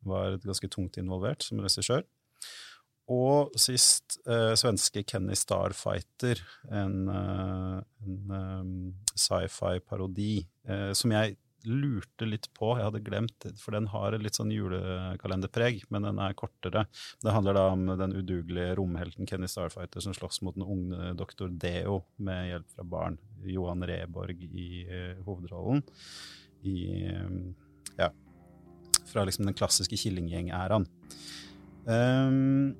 var 0.07 0.39
ganske 0.41 0.69
tungt 0.73 0.97
involvert 0.97 1.45
som 1.45 1.61
regissør. 1.61 2.01
Og 3.13 3.53
sist 3.55 4.17
svenske 4.25 5.05
Kenny 5.07 5.37
Starfighter, 5.37 6.41
en, 6.75 7.07
en 7.07 8.33
um, 8.33 8.71
sci-fi-parodi 9.15 10.41
som 10.97 11.13
jeg 11.15 11.37
lurte 11.65 12.27
litt 12.27 12.47
på, 12.55 12.71
jeg 12.77 12.85
hadde 12.85 13.03
glemt, 13.05 13.47
for 13.59 13.75
den 13.75 13.89
har 13.91 14.15
litt 14.21 14.37
sånn 14.37 14.53
julekalenderpreg, 14.53 15.83
men 15.93 16.07
den 16.07 16.21
er 16.21 16.35
kortere. 16.37 16.85
Det 17.23 17.33
handler 17.33 17.57
da 17.57 17.65
om 17.73 17.85
den 17.99 18.15
udugelige 18.15 18.75
romhelten 18.79 19.27
Kenny 19.29 19.49
Starfighter 19.51 20.03
som 20.03 20.15
slåss 20.15 20.41
mot 20.45 20.57
den 20.57 20.67
unge 20.67 21.13
doktor 21.17 21.51
Deo 21.51 22.03
med 22.21 22.51
hjelp 22.51 22.75
fra 22.75 22.87
barn. 22.87 23.19
Johan 23.47 23.85
Reborg 23.87 24.47
i 24.47 24.69
uh, 24.89 25.23
hovedrollen. 25.27 25.83
I 26.67 26.77
um, 27.15 27.55
Ja. 27.97 28.11
Fra 29.07 29.23
liksom 29.23 29.47
den 29.47 29.55
klassiske 29.55 29.95
Killinggjeng-æraen. 29.95 30.83
Um, 31.87 32.75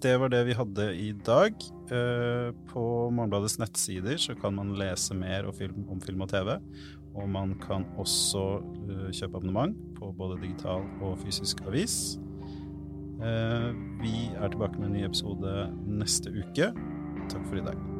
det 0.00 0.14
var 0.16 0.30
det 0.32 0.46
vi 0.48 0.56
hadde 0.56 0.86
i 0.96 1.10
dag. 1.12 1.52
På 2.70 2.82
Morgenbladets 3.12 3.58
nettsider 3.60 4.16
så 4.16 4.32
kan 4.38 4.54
man 4.56 4.70
lese 4.78 5.12
mer 5.12 5.50
om 5.50 6.00
film 6.00 6.22
og 6.24 6.30
TV. 6.30 6.54
Og 7.14 7.28
man 7.28 7.56
kan 7.62 7.86
også 7.98 8.44
uh, 8.62 9.08
kjøpe 9.10 9.36
abonnement 9.36 9.76
på 9.98 10.12
både 10.18 10.38
digital 10.42 10.86
og 11.02 11.18
fysisk 11.24 11.62
avis. 11.66 12.18
Uh, 13.20 13.74
vi 14.00 14.30
er 14.36 14.48
tilbake 14.48 14.78
med 14.78 14.92
en 14.92 14.98
ny 14.98 15.06
episode 15.08 15.70
neste 15.86 16.30
uke. 16.30 16.72
Takk 17.28 17.48
for 17.48 17.60
i 17.60 17.66
dag. 17.66 17.99